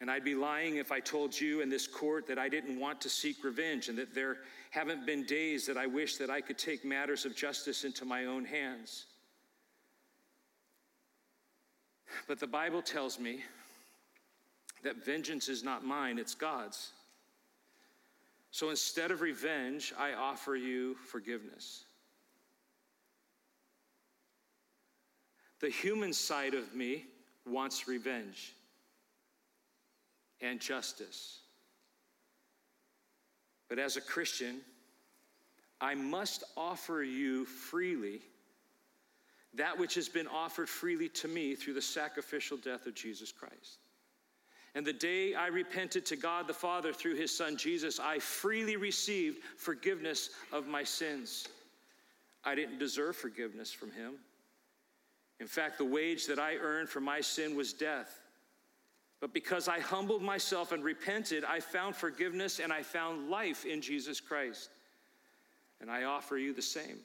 And 0.00 0.10
I'd 0.10 0.24
be 0.24 0.34
lying 0.34 0.76
if 0.76 0.92
I 0.92 1.00
told 1.00 1.38
you 1.38 1.60
in 1.60 1.68
this 1.68 1.86
court 1.86 2.26
that 2.28 2.38
I 2.38 2.48
didn't 2.48 2.78
want 2.78 3.00
to 3.00 3.08
seek 3.08 3.42
revenge 3.42 3.88
and 3.88 3.98
that 3.98 4.14
there 4.14 4.38
haven't 4.70 5.06
been 5.06 5.24
days 5.24 5.66
that 5.66 5.76
I 5.76 5.86
wish 5.86 6.16
that 6.18 6.30
I 6.30 6.40
could 6.40 6.58
take 6.58 6.84
matters 6.84 7.24
of 7.24 7.34
justice 7.34 7.84
into 7.84 8.04
my 8.04 8.26
own 8.26 8.44
hands. 8.44 9.06
But 12.28 12.38
the 12.38 12.46
Bible 12.46 12.80
tells 12.80 13.18
me 13.18 13.40
that 14.84 15.04
vengeance 15.04 15.48
is 15.48 15.64
not 15.64 15.84
mine, 15.84 16.18
it's 16.18 16.34
God's. 16.34 16.92
So 18.52 18.70
instead 18.70 19.10
of 19.10 19.20
revenge, 19.20 19.92
I 19.98 20.12
offer 20.12 20.54
you 20.54 20.94
forgiveness. 20.94 21.84
The 25.60 25.68
human 25.68 26.12
side 26.12 26.54
of 26.54 26.72
me 26.74 27.06
wants 27.44 27.88
revenge 27.88 28.54
and 30.40 30.60
justice. 30.60 31.40
But 33.68 33.78
as 33.78 33.96
a 33.96 34.00
Christian, 34.00 34.60
I 35.80 35.94
must 35.94 36.44
offer 36.56 37.02
you 37.02 37.44
freely 37.44 38.20
that 39.54 39.78
which 39.78 39.94
has 39.94 40.08
been 40.08 40.26
offered 40.26 40.68
freely 40.68 41.08
to 41.08 41.28
me 41.28 41.54
through 41.54 41.74
the 41.74 41.82
sacrificial 41.82 42.56
death 42.56 42.86
of 42.86 42.94
Jesus 42.94 43.32
Christ. 43.32 43.78
And 44.74 44.86
the 44.86 44.92
day 44.92 45.34
I 45.34 45.46
repented 45.46 46.04
to 46.06 46.16
God 46.16 46.46
the 46.46 46.54
Father 46.54 46.92
through 46.92 47.16
his 47.16 47.36
Son 47.36 47.56
Jesus, 47.56 47.98
I 47.98 48.18
freely 48.18 48.76
received 48.76 49.38
forgiveness 49.56 50.30
of 50.52 50.66
my 50.66 50.84
sins. 50.84 51.48
I 52.44 52.54
didn't 52.54 52.78
deserve 52.78 53.16
forgiveness 53.16 53.72
from 53.72 53.90
him. 53.90 54.14
In 55.40 55.46
fact, 55.46 55.78
the 55.78 55.84
wage 55.84 56.26
that 56.26 56.38
I 56.38 56.56
earned 56.56 56.88
for 56.88 57.00
my 57.00 57.20
sin 57.20 57.56
was 57.56 57.72
death. 57.72 58.20
But 59.20 59.34
because 59.34 59.68
I 59.68 59.80
humbled 59.80 60.22
myself 60.22 60.72
and 60.72 60.84
repented, 60.84 61.44
I 61.44 61.60
found 61.60 61.96
forgiveness 61.96 62.60
and 62.60 62.72
I 62.72 62.82
found 62.82 63.30
life 63.30 63.64
in 63.64 63.80
Jesus 63.80 64.20
Christ. 64.20 64.70
And 65.80 65.90
I 65.90 66.04
offer 66.04 66.36
you 66.38 66.52
the 66.52 66.62
same. 66.62 66.98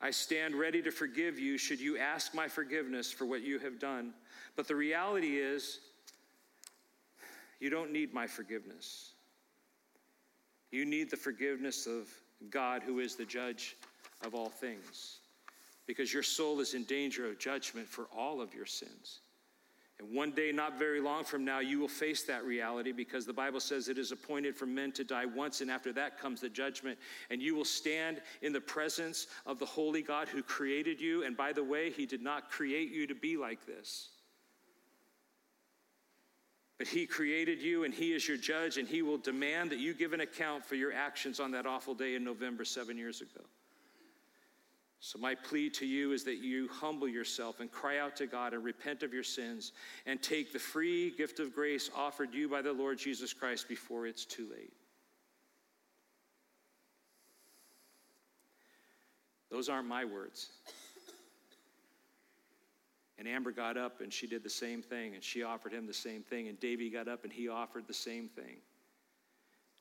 I 0.00 0.10
stand 0.10 0.54
ready 0.54 0.82
to 0.82 0.90
forgive 0.90 1.38
you 1.38 1.58
should 1.58 1.80
you 1.80 1.98
ask 1.98 2.34
my 2.34 2.48
forgiveness 2.48 3.10
for 3.10 3.24
what 3.24 3.42
you 3.42 3.58
have 3.58 3.80
done. 3.80 4.12
But 4.56 4.68
the 4.68 4.76
reality 4.76 5.38
is, 5.38 5.80
you 7.60 7.70
don't 7.70 7.90
need 7.90 8.14
my 8.14 8.26
forgiveness. 8.26 9.12
You 10.70 10.84
need 10.84 11.10
the 11.10 11.16
forgiveness 11.16 11.86
of 11.86 12.08
God, 12.50 12.82
who 12.82 13.00
is 13.00 13.16
the 13.16 13.24
judge 13.24 13.76
of 14.24 14.34
all 14.34 14.48
things 14.48 15.18
because 15.88 16.12
your 16.12 16.22
soul 16.22 16.60
is 16.60 16.74
in 16.74 16.84
danger 16.84 17.26
of 17.26 17.38
judgment 17.38 17.88
for 17.88 18.04
all 18.16 18.40
of 18.40 18.54
your 18.54 18.66
sins. 18.66 19.20
And 20.00 20.14
one 20.14 20.30
day, 20.30 20.52
not 20.52 20.78
very 20.78 21.00
long 21.00 21.24
from 21.24 21.44
now, 21.44 21.58
you 21.58 21.80
will 21.80 21.88
face 21.88 22.22
that 22.24 22.44
reality 22.44 22.92
because 22.92 23.26
the 23.26 23.32
Bible 23.32 23.58
says 23.58 23.88
it 23.88 23.98
is 23.98 24.12
appointed 24.12 24.54
for 24.54 24.64
men 24.64 24.92
to 24.92 25.02
die 25.02 25.26
once, 25.26 25.60
and 25.60 25.70
after 25.70 25.92
that 25.94 26.20
comes 26.20 26.40
the 26.40 26.48
judgment. 26.48 26.98
And 27.30 27.42
you 27.42 27.56
will 27.56 27.64
stand 27.64 28.20
in 28.42 28.52
the 28.52 28.60
presence 28.60 29.26
of 29.44 29.58
the 29.58 29.66
holy 29.66 30.02
God 30.02 30.28
who 30.28 30.42
created 30.42 31.00
you. 31.00 31.24
And 31.24 31.36
by 31.36 31.52
the 31.52 31.64
way, 31.64 31.90
He 31.90 32.06
did 32.06 32.22
not 32.22 32.48
create 32.48 32.92
you 32.92 33.08
to 33.08 33.14
be 33.14 33.36
like 33.36 33.66
this. 33.66 34.10
But 36.78 36.86
He 36.86 37.04
created 37.04 37.60
you, 37.60 37.82
and 37.82 37.92
He 37.92 38.12
is 38.12 38.28
your 38.28 38.36
judge, 38.36 38.78
and 38.78 38.86
He 38.86 39.02
will 39.02 39.18
demand 39.18 39.70
that 39.70 39.80
you 39.80 39.94
give 39.94 40.12
an 40.12 40.20
account 40.20 40.64
for 40.64 40.76
your 40.76 40.92
actions 40.92 41.40
on 41.40 41.50
that 41.50 41.66
awful 41.66 41.94
day 41.94 42.14
in 42.14 42.22
November 42.22 42.64
seven 42.64 42.96
years 42.96 43.20
ago. 43.20 43.44
So, 45.00 45.18
my 45.18 45.34
plea 45.36 45.70
to 45.70 45.86
you 45.86 46.12
is 46.12 46.24
that 46.24 46.38
you 46.38 46.68
humble 46.72 47.06
yourself 47.06 47.60
and 47.60 47.70
cry 47.70 47.98
out 47.98 48.16
to 48.16 48.26
God 48.26 48.52
and 48.52 48.64
repent 48.64 49.04
of 49.04 49.12
your 49.12 49.22
sins 49.22 49.72
and 50.06 50.20
take 50.20 50.52
the 50.52 50.58
free 50.58 51.10
gift 51.10 51.38
of 51.38 51.54
grace 51.54 51.88
offered 51.96 52.34
you 52.34 52.48
by 52.48 52.62
the 52.62 52.72
Lord 52.72 52.98
Jesus 52.98 53.32
Christ 53.32 53.68
before 53.68 54.06
it's 54.06 54.24
too 54.24 54.48
late. 54.50 54.72
Those 59.50 59.68
aren't 59.68 59.88
my 59.88 60.04
words. 60.04 60.48
And 63.18 63.26
Amber 63.26 63.50
got 63.50 63.76
up 63.76 64.00
and 64.00 64.12
she 64.12 64.26
did 64.26 64.44
the 64.44 64.50
same 64.50 64.80
thing, 64.82 65.14
and 65.14 65.22
she 65.22 65.42
offered 65.42 65.72
him 65.72 65.86
the 65.86 65.94
same 65.94 66.22
thing, 66.22 66.48
and 66.48 66.58
Davy 66.60 66.90
got 66.90 67.08
up 67.08 67.24
and 67.24 67.32
he 67.32 67.48
offered 67.48 67.86
the 67.86 67.94
same 67.94 68.28
thing. 68.28 68.58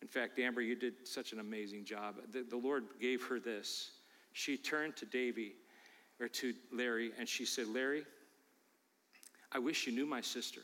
In 0.01 0.07
fact, 0.07 0.39
Amber, 0.39 0.61
you 0.61 0.75
did 0.75 1.07
such 1.07 1.33
an 1.33 1.39
amazing 1.39 1.85
job. 1.85 2.15
The, 2.31 2.43
the 2.43 2.57
Lord 2.57 2.85
gave 2.99 3.23
her 3.23 3.39
this 3.39 3.91
she 4.33 4.57
turned 4.57 4.95
to 4.97 5.05
Davy 5.05 5.53
or 6.19 6.27
to 6.27 6.53
Larry 6.71 7.11
and 7.17 7.27
she 7.27 7.45
said, 7.45 7.67
Larry, 7.67 8.03
I 9.51 9.59
wish 9.59 9.87
you 9.87 9.93
knew 9.93 10.05
my 10.05 10.21
sister 10.21 10.61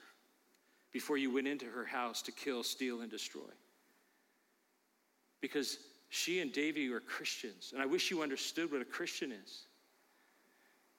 before 0.92 1.18
you 1.18 1.34
went 1.34 1.48
into 1.48 1.66
her 1.66 1.86
house 1.86 2.22
to 2.24 2.32
kill, 2.32 2.64
steal, 2.64 3.02
and 3.02 3.10
destroy. 3.10 3.42
Because 5.42 5.78
she 6.10 6.40
and 6.40 6.54
Davy 6.54 6.92
are 6.92 7.00
Christians, 7.00 7.72
and 7.74 7.82
I 7.82 7.86
wish 7.86 8.12
you 8.12 8.22
understood 8.22 8.72
what 8.72 8.82
a 8.82 8.86
Christian 8.86 9.32
is. 9.32 9.66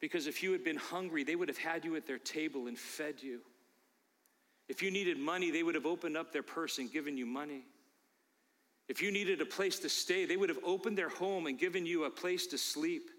Because 0.01 0.27
if 0.27 0.43
you 0.43 0.53
had 0.53 0.65
been 0.65 0.77
hungry, 0.77 1.23
they 1.23 1.37
would 1.37 1.49
have 1.49 1.57
had 1.57 1.85
you 1.85 1.95
at 1.97 2.07
their 2.07 2.19
table 2.19 2.67
and 2.67 2.77
fed 2.77 3.23
you. 3.23 3.41
If 4.69 4.83
you 4.83 4.91
needed 4.91 5.19
money, 5.19 5.51
they 5.51 5.63
would 5.63 5.75
have 5.75 5.87
opened 5.87 6.17
up 6.17 6.33
their 6.33 6.43
purse 6.43 6.79
and 6.79 6.93
given 6.93 7.17
you 7.17 7.27
money. 7.27 7.63
If 8.89 9.01
you 9.01 9.11
needed 9.11 9.41
a 9.41 9.47
place 9.47 9.79
to 9.81 9.89
stay, 9.89 10.27
they 10.27 10.37
would 10.37 10.49
have 10.49 10.59
opened 10.63 10.99
their 10.99 11.09
home 11.09 11.47
and 11.47 11.59
given 11.59 11.87
you 11.87 12.05
a 12.05 12.11
place 12.11 12.47
to 12.49 12.59
sleep. 12.59 13.11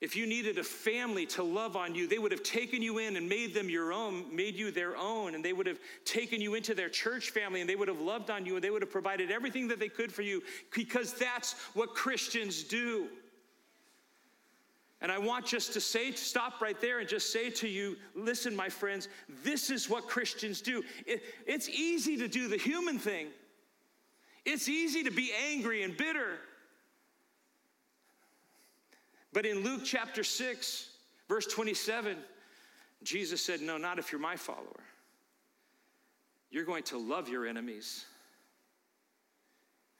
If 0.00 0.14
you 0.14 0.28
needed 0.28 0.58
a 0.58 0.64
family 0.64 1.26
to 1.26 1.42
love 1.42 1.74
on 1.74 1.92
you, 1.96 2.06
they 2.06 2.20
would 2.20 2.30
have 2.30 2.44
taken 2.44 2.80
you 2.82 2.98
in 2.98 3.16
and 3.16 3.28
made 3.28 3.52
them 3.52 3.68
your 3.68 3.92
own, 3.92 4.34
made 4.34 4.54
you 4.54 4.70
their 4.70 4.96
own, 4.96 5.34
and 5.34 5.44
they 5.44 5.52
would 5.52 5.66
have 5.66 5.80
taken 6.04 6.40
you 6.40 6.54
into 6.54 6.72
their 6.72 6.88
church 6.88 7.30
family 7.30 7.60
and 7.60 7.68
they 7.68 7.74
would 7.74 7.88
have 7.88 8.00
loved 8.00 8.30
on 8.30 8.46
you 8.46 8.54
and 8.54 8.62
they 8.62 8.70
would 8.70 8.82
have 8.82 8.92
provided 8.92 9.32
everything 9.32 9.66
that 9.68 9.80
they 9.80 9.88
could 9.88 10.12
for 10.12 10.22
you 10.22 10.40
because 10.72 11.14
that's 11.14 11.54
what 11.74 11.96
Christians 11.96 12.62
do. 12.62 13.08
And 15.00 15.10
I 15.10 15.18
want 15.18 15.46
just 15.46 15.72
to 15.72 15.80
say, 15.80 16.12
stop 16.12 16.60
right 16.60 16.80
there 16.80 17.00
and 17.00 17.08
just 17.08 17.32
say 17.32 17.50
to 17.50 17.68
you, 17.68 17.96
listen, 18.14 18.54
my 18.54 18.68
friends, 18.68 19.08
this 19.44 19.68
is 19.68 19.90
what 19.90 20.08
Christians 20.08 20.60
do. 20.60 20.84
It, 21.06 21.22
it's 21.46 21.68
easy 21.68 22.16
to 22.18 22.28
do 22.28 22.46
the 22.46 22.56
human 22.56 22.98
thing. 23.00 23.28
It's 24.44 24.68
easy 24.68 25.04
to 25.04 25.10
be 25.10 25.32
angry 25.50 25.82
and 25.82 25.96
bitter. 25.96 26.38
But 29.32 29.46
in 29.46 29.62
Luke 29.62 29.82
chapter 29.84 30.24
6, 30.24 30.90
verse 31.28 31.46
27, 31.46 32.16
Jesus 33.02 33.44
said, 33.44 33.60
No, 33.60 33.76
not 33.76 33.98
if 33.98 34.10
you're 34.10 34.20
my 34.20 34.36
follower. 34.36 34.80
You're 36.50 36.64
going 36.64 36.84
to 36.84 36.98
love 36.98 37.28
your 37.28 37.46
enemies. 37.46 38.04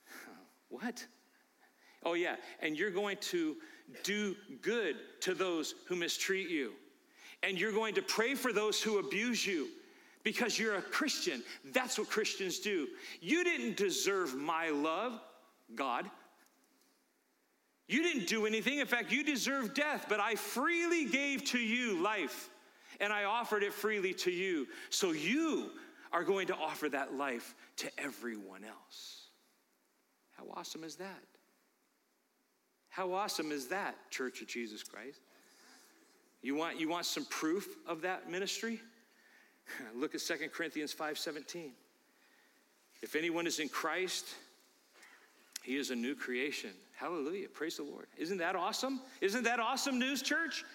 What? 0.69 1.03
Oh, 2.03 2.13
yeah, 2.13 2.35
and 2.61 2.77
you're 2.77 2.91
going 2.91 3.17
to 3.21 3.57
do 4.03 4.35
good 4.61 4.97
to 5.21 5.33
those 5.33 5.73
who 5.87 5.95
mistreat 5.95 6.47
you. 6.47 6.73
And 7.41 7.59
you're 7.59 7.71
going 7.71 7.95
to 7.95 8.03
pray 8.03 8.35
for 8.35 8.53
those 8.53 8.81
who 8.81 8.99
abuse 8.99 9.45
you 9.47 9.67
because 10.23 10.59
you're 10.59 10.75
a 10.75 10.81
Christian. 10.81 11.43
That's 11.73 11.97
what 11.97 12.09
Christians 12.09 12.59
do. 12.59 12.87
You 13.21 13.43
didn't 13.43 13.77
deserve 13.77 14.35
my 14.35 14.69
love, 14.69 15.19
God. 15.75 16.09
You 17.87 18.03
didn't 18.03 18.27
do 18.27 18.45
anything. 18.45 18.79
In 18.79 18.85
fact, 18.85 19.11
you 19.11 19.23
deserve 19.23 19.73
death, 19.73 20.05
but 20.07 20.19
I 20.19 20.35
freely 20.35 21.05
gave 21.05 21.43
to 21.45 21.57
you 21.57 22.01
life, 22.01 22.49
and 22.99 23.11
I 23.11 23.23
offered 23.23 23.63
it 23.63 23.73
freely 23.73 24.13
to 24.15 24.31
you. 24.31 24.67
So 24.89 25.11
you 25.11 25.71
are 26.11 26.23
going 26.23 26.47
to 26.47 26.55
offer 26.55 26.89
that 26.89 27.15
life 27.15 27.55
to 27.77 27.89
everyone 27.97 28.63
else. 28.63 29.27
How 30.37 30.45
awesome 30.55 30.83
is 30.83 30.95
that? 30.97 31.23
How 32.89 33.13
awesome 33.13 33.51
is 33.51 33.67
that, 33.67 33.95
Church 34.09 34.41
of 34.41 34.47
Jesus 34.47 34.83
Christ? 34.83 35.21
You 36.41 36.55
want, 36.55 36.79
you 36.79 36.89
want 36.89 37.05
some 37.05 37.25
proof 37.25 37.67
of 37.87 38.01
that 38.01 38.29
ministry? 38.29 38.79
Look 39.95 40.15
at 40.15 40.21
2 40.21 40.49
Corinthians 40.53 40.93
5:17. 40.93 41.71
If 43.01 43.15
anyone 43.15 43.47
is 43.47 43.59
in 43.59 43.69
Christ, 43.69 44.25
he 45.63 45.77
is 45.77 45.89
a 45.89 45.95
new 45.95 46.15
creation. 46.15 46.71
Hallelujah. 46.95 47.47
Praise 47.47 47.77
the 47.77 47.83
Lord. 47.83 48.07
Isn't 48.17 48.39
that 48.39 48.55
awesome? 48.55 49.01
Isn't 49.21 49.43
that 49.43 49.59
awesome 49.59 49.99
news, 49.99 50.21
church? 50.21 50.65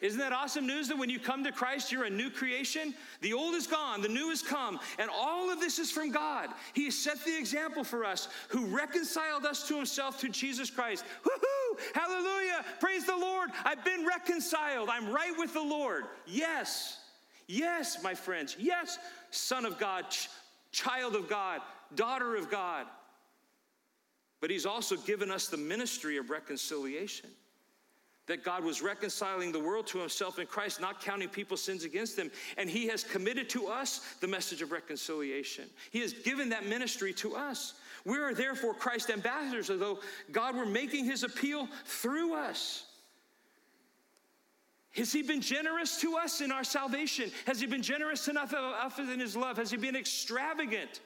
Isn't 0.00 0.18
that 0.18 0.32
awesome 0.32 0.66
news 0.66 0.88
that 0.88 0.98
when 0.98 1.10
you 1.10 1.20
come 1.20 1.44
to 1.44 1.52
Christ, 1.52 1.92
you're 1.92 2.04
a 2.04 2.10
new 2.10 2.28
creation? 2.28 2.92
The 3.20 3.32
old 3.32 3.54
is 3.54 3.68
gone, 3.68 4.02
the 4.02 4.08
new 4.08 4.30
has 4.30 4.42
come, 4.42 4.80
and 4.98 5.08
all 5.08 5.48
of 5.48 5.60
this 5.60 5.78
is 5.78 5.92
from 5.92 6.10
God. 6.10 6.50
He 6.72 6.86
has 6.86 6.98
set 6.98 7.24
the 7.24 7.38
example 7.38 7.84
for 7.84 8.04
us, 8.04 8.26
who 8.48 8.66
reconciled 8.66 9.46
us 9.46 9.66
to 9.68 9.76
himself 9.76 10.20
through 10.20 10.30
Jesus 10.30 10.70
Christ. 10.70 11.04
Woohoo! 11.24 11.78
Hallelujah! 11.94 12.64
Praise 12.80 13.06
the 13.06 13.16
Lord. 13.16 13.50
I've 13.64 13.84
been 13.84 14.04
reconciled. 14.04 14.88
I'm 14.88 15.08
right 15.08 15.38
with 15.38 15.52
the 15.52 15.62
Lord. 15.62 16.04
Yes. 16.26 16.98
Yes, 17.46 18.02
my 18.02 18.14
friends. 18.14 18.56
Yes, 18.58 18.98
Son 19.30 19.64
of 19.64 19.78
God, 19.78 20.10
ch- 20.10 20.28
child 20.70 21.14
of 21.14 21.28
God, 21.28 21.60
daughter 21.94 22.36
of 22.36 22.50
God. 22.50 22.86
But 24.40 24.50
He's 24.50 24.66
also 24.66 24.96
given 24.96 25.30
us 25.30 25.48
the 25.48 25.56
ministry 25.56 26.16
of 26.16 26.30
reconciliation 26.30 27.30
that 28.26 28.44
God 28.44 28.64
was 28.64 28.82
reconciling 28.82 29.50
the 29.50 29.58
world 29.58 29.86
to 29.88 29.98
himself 29.98 30.38
in 30.38 30.46
Christ, 30.46 30.80
not 30.80 31.00
counting 31.02 31.28
people's 31.28 31.62
sins 31.62 31.84
against 31.84 32.16
them. 32.16 32.30
And 32.56 32.70
he 32.70 32.86
has 32.86 33.02
committed 33.02 33.48
to 33.50 33.66
us 33.66 34.00
the 34.20 34.28
message 34.28 34.62
of 34.62 34.70
reconciliation. 34.70 35.68
He 35.90 36.00
has 36.00 36.12
given 36.12 36.48
that 36.50 36.66
ministry 36.66 37.12
to 37.14 37.34
us. 37.34 37.74
We 38.04 38.18
are 38.18 38.32
therefore 38.32 38.74
Christ's 38.74 39.10
ambassadors, 39.10 39.70
although 39.70 39.98
God 40.30 40.56
were 40.56 40.66
making 40.66 41.04
his 41.04 41.24
appeal 41.24 41.68
through 41.84 42.34
us. 42.34 42.84
Has 44.92 45.12
he 45.12 45.22
been 45.22 45.40
generous 45.40 45.98
to 46.00 46.16
us 46.16 46.40
in 46.42 46.52
our 46.52 46.64
salvation? 46.64 47.30
Has 47.46 47.60
he 47.60 47.66
been 47.66 47.82
generous 47.82 48.28
enough 48.28 48.52
in 48.98 49.20
his 49.20 49.36
love? 49.36 49.56
Has 49.56 49.70
he 49.70 49.78
been 49.78 49.96
extravagant 49.96 51.00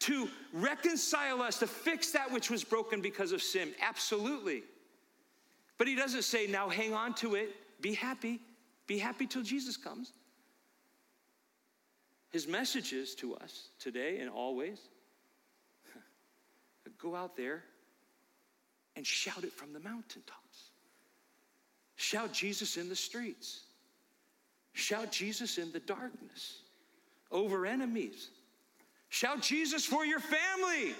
to 0.00 0.28
reconcile 0.52 1.40
us, 1.40 1.58
to 1.58 1.66
fix 1.66 2.12
that 2.12 2.30
which 2.30 2.50
was 2.50 2.64
broken 2.64 3.00
because 3.00 3.32
of 3.32 3.42
sin? 3.42 3.72
Absolutely. 3.80 4.62
But 5.78 5.86
he 5.86 5.94
doesn't 5.94 6.22
say, 6.22 6.46
now 6.46 6.68
hang 6.68 6.92
on 6.92 7.14
to 7.14 7.34
it, 7.34 7.56
be 7.80 7.94
happy, 7.94 8.40
be 8.86 8.98
happy 8.98 9.26
till 9.26 9.42
Jesus 9.42 9.76
comes. 9.76 10.12
His 12.30 12.46
message 12.46 12.92
is 12.92 13.14
to 13.16 13.36
us 13.36 13.68
today 13.78 14.18
and 14.18 14.28
always 14.28 14.80
go 16.98 17.14
out 17.14 17.36
there 17.38 17.64
and 18.96 19.06
shout 19.06 19.44
it 19.44 19.52
from 19.52 19.72
the 19.72 19.80
mountaintops. 19.80 20.47
Shout 21.98 22.32
Jesus 22.32 22.76
in 22.76 22.88
the 22.88 22.96
streets. 22.96 23.64
Shout 24.72 25.10
Jesus 25.10 25.58
in 25.58 25.72
the 25.72 25.80
darkness 25.80 26.60
over 27.32 27.66
enemies. 27.66 28.30
Shout 29.08 29.42
Jesus 29.42 29.84
for 29.84 30.06
your 30.06 30.20
family. 30.20 30.94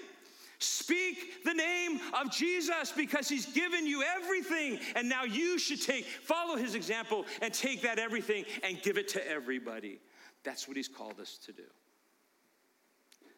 Speak 0.59 1.45
the 1.45 1.53
name 1.53 2.01
of 2.13 2.29
Jesus 2.31 2.91
because 2.91 3.29
he's 3.29 3.45
given 3.45 3.87
you 3.87 4.03
everything. 4.03 4.77
And 4.93 5.07
now 5.07 5.23
you 5.23 5.57
should 5.57 5.81
take, 5.81 6.05
follow 6.05 6.57
his 6.57 6.75
example 6.75 7.25
and 7.41 7.53
take 7.53 7.81
that 7.83 7.97
everything 7.97 8.43
and 8.61 8.81
give 8.81 8.97
it 8.97 9.07
to 9.09 9.25
everybody. 9.25 10.01
That's 10.43 10.67
what 10.67 10.75
he's 10.75 10.89
called 10.89 11.21
us 11.21 11.39
to 11.45 11.53
do. 11.53 11.63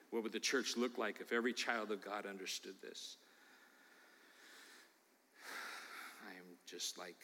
What 0.09 0.23
would 0.23 0.31
the 0.31 0.39
church 0.39 0.75
look 0.77 0.97
like 0.97 1.21
if 1.21 1.31
every 1.31 1.53
child 1.53 1.91
of 1.91 2.03
God 2.03 2.25
understood 2.25 2.73
this? 2.81 3.17
I 6.27 6.31
am 6.31 6.57
just 6.65 6.97
like, 6.97 7.17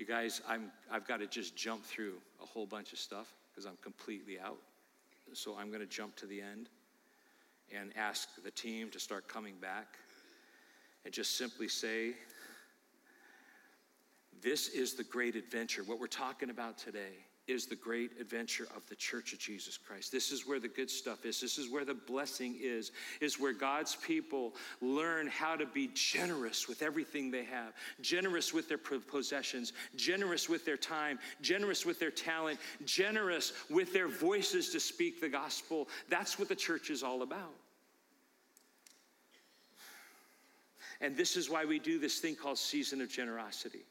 you 0.00 0.06
guys, 0.06 0.40
I'm, 0.48 0.72
I've 0.90 1.06
got 1.06 1.20
to 1.20 1.26
just 1.26 1.54
jump 1.54 1.84
through 1.84 2.14
a 2.42 2.46
whole 2.46 2.64
bunch 2.64 2.94
of 2.94 2.98
stuff 2.98 3.34
because 3.50 3.66
I'm 3.66 3.76
completely 3.82 4.40
out. 4.40 4.56
So 5.34 5.56
I'm 5.58 5.68
going 5.68 5.82
to 5.82 5.86
jump 5.86 6.16
to 6.16 6.26
the 6.26 6.40
end 6.40 6.70
and 7.70 7.92
ask 7.96 8.42
the 8.42 8.50
team 8.50 8.90
to 8.92 8.98
start 8.98 9.28
coming 9.28 9.56
back 9.60 9.98
and 11.04 11.12
just 11.12 11.36
simply 11.36 11.68
say, 11.68 12.14
This 14.40 14.68
is 14.68 14.94
the 14.94 15.04
great 15.04 15.36
adventure. 15.36 15.82
What 15.84 16.00
we're 16.00 16.06
talking 16.06 16.48
about 16.48 16.78
today 16.78 17.26
is 17.48 17.66
the 17.66 17.76
great 17.76 18.12
adventure 18.20 18.66
of 18.76 18.86
the 18.88 18.94
church 18.94 19.32
of 19.32 19.38
Jesus 19.38 19.76
Christ. 19.76 20.12
This 20.12 20.30
is 20.30 20.46
where 20.46 20.60
the 20.60 20.68
good 20.68 20.90
stuff 20.90 21.24
is. 21.24 21.40
This 21.40 21.58
is 21.58 21.70
where 21.70 21.84
the 21.84 21.94
blessing 21.94 22.56
is, 22.60 22.92
is 23.20 23.40
where 23.40 23.52
God's 23.52 23.96
people 23.96 24.54
learn 24.80 25.26
how 25.26 25.56
to 25.56 25.66
be 25.66 25.90
generous 25.94 26.68
with 26.68 26.82
everything 26.82 27.30
they 27.30 27.44
have, 27.44 27.72
generous 28.00 28.54
with 28.54 28.68
their 28.68 28.78
possessions, 28.78 29.72
generous 29.96 30.48
with 30.48 30.64
their 30.64 30.76
time, 30.76 31.18
generous 31.40 31.84
with 31.84 31.98
their 31.98 32.10
talent, 32.10 32.58
generous 32.84 33.52
with 33.68 33.92
their 33.92 34.08
voices 34.08 34.70
to 34.70 34.80
speak 34.80 35.20
the 35.20 35.28
gospel. 35.28 35.88
That's 36.08 36.38
what 36.38 36.48
the 36.48 36.56
church 36.56 36.90
is 36.90 37.02
all 37.02 37.22
about. 37.22 37.54
And 41.00 41.16
this 41.16 41.36
is 41.36 41.48
why 41.48 41.64
we 41.64 41.78
do 41.78 41.98
this 41.98 42.18
thing 42.18 42.36
called 42.36 42.58
Season 42.58 43.00
of 43.00 43.08
Generosity. 43.08 43.86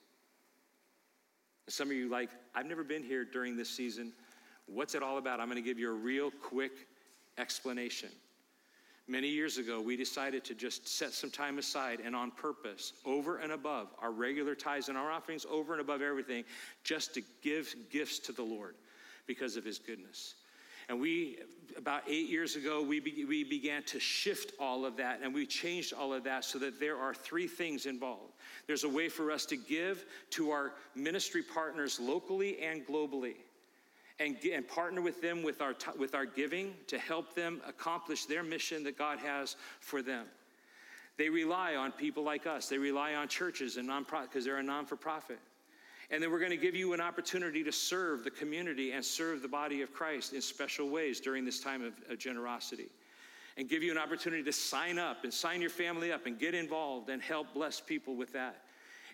Some 1.70 1.90
of 1.90 1.96
you 1.96 2.10
like, 2.10 2.30
I've 2.56 2.66
never 2.66 2.84
been 2.84 3.04
here 3.04 3.24
during 3.24 3.56
this 3.56 3.70
season. 3.70 4.12
What's 4.66 4.96
it 4.96 5.04
all 5.04 5.18
about? 5.18 5.40
I'm 5.40 5.48
going 5.48 5.62
to 5.62 5.68
give 5.68 5.80
you 5.80 5.90
a 5.90 5.94
real 5.94 6.32
quick 6.32 6.72
explanation. 7.38 8.10
Many 9.08 9.28
years 9.28 9.58
ago, 9.58 9.82
we 9.82 9.96
decided 9.96 10.44
to 10.46 10.54
just 10.54 10.88
set 10.88 11.14
some 11.14 11.32
time 11.32 11.58
aside 11.58 12.00
and 12.04 12.16
on 12.16 12.30
purpose, 12.30 12.94
over 13.06 13.38
and 13.38 13.52
above 13.52 13.88
our 14.00 14.12
regular 14.12 14.54
tithes 14.54 14.90
and 14.90 14.98
our 14.98 15.12
offerings, 15.12 15.46
over 15.50 15.74
and 15.74 15.82
above 15.82 16.02
everything, 16.02 16.44
just 16.84 17.16
to 17.16 17.22
give 17.42 17.74
gifts 17.92 18.20
to 18.20 18.32
the 18.32 18.44
Lord 18.44 18.76
because 19.26 19.56
of 19.56 19.66
his 19.66 19.80
goodness. 19.80 20.36
And 20.90 21.00
we, 21.00 21.38
about 21.78 22.02
eight 22.08 22.30
years 22.30 22.56
ago, 22.56 22.82
we, 22.82 23.00
be, 23.00 23.24
we 23.24 23.44
began 23.44 23.84
to 23.84 24.00
shift 24.00 24.54
all 24.60 24.86
of 24.86 24.98
that 24.98 25.20
and 25.24 25.34
we 25.34 25.46
changed 25.46 25.94
all 25.94 26.14
of 26.14 26.24
that 26.24 26.44
so 26.44 26.58
that 26.60 26.80
there 26.80 26.98
are 26.98 27.14
three 27.14 27.48
things 27.48 27.86
involved. 27.86 28.34
There's 28.66 28.84
a 28.84 28.90
way 28.90 29.08
for 29.08 29.32
us 29.32 29.46
to 29.48 29.56
give 29.56 30.06
to 30.32 30.50
our 30.50 30.74
ministry 30.96 31.44
partners 31.44 32.00
locally 32.00 32.60
and 32.60 32.86
globally. 32.86 33.36
And, 34.20 34.36
and 34.52 34.68
partner 34.68 35.02
with 35.02 35.22
them 35.22 35.44
with 35.44 35.62
our, 35.62 35.74
with 35.98 36.14
our 36.14 36.26
giving 36.26 36.74
to 36.88 37.00
help 37.00 37.36
them 37.36 37.62
accomplish 37.66 38.26
their 38.26 38.44
mission 38.44 38.84
that 38.84 38.98
God 38.98 39.20
has 39.20 39.56
for 39.80 40.02
them. 40.02 40.26
They 41.18 41.30
rely 41.30 41.76
on 41.76 41.94
people 41.94 42.24
like 42.24 42.46
us. 42.46 42.68
They 42.68 42.78
rely 42.78 43.14
on 43.14 43.30
churches 43.30 43.78
and 43.78 43.88
nonprofit 43.88 44.24
because 44.24 44.44
they're 44.44 44.58
a 44.58 44.64
non 44.64 44.86
for 44.86 44.98
profit. 44.98 45.40
And 46.12 46.24
then 46.24 46.32
we're 46.32 46.40
going 46.40 46.52
to 46.52 46.58
give 46.58 46.76
you 46.76 46.94
an 46.94 47.02
opportunity 47.02 47.64
to 47.64 47.72
serve 47.72 48.24
the 48.24 48.32
community 48.32 48.92
and 48.92 49.06
serve 49.06 49.42
the 49.42 49.48
body 49.48 49.82
of 49.84 49.94
Christ 49.94 50.34
in 50.34 50.42
special 50.42 50.90
ways 50.90 51.20
during 51.20 51.46
this 51.46 51.60
time 51.60 51.84
of, 51.84 51.94
of 52.10 52.18
generosity. 52.18 52.90
And 53.58 53.70
give 53.70 53.84
you 53.84 53.92
an 53.92 53.98
opportunity 53.98 54.44
to 54.44 54.54
sign 54.54 54.98
up 54.98 55.24
and 55.24 55.34
sign 55.34 55.62
your 55.62 55.70
family 55.70 56.12
up 56.12 56.26
and 56.26 56.40
get 56.40 56.56
involved 56.56 57.10
and 57.10 57.22
help 57.22 57.54
bless 57.54 57.80
people 57.80 58.16
with 58.16 58.34
that. 58.34 58.64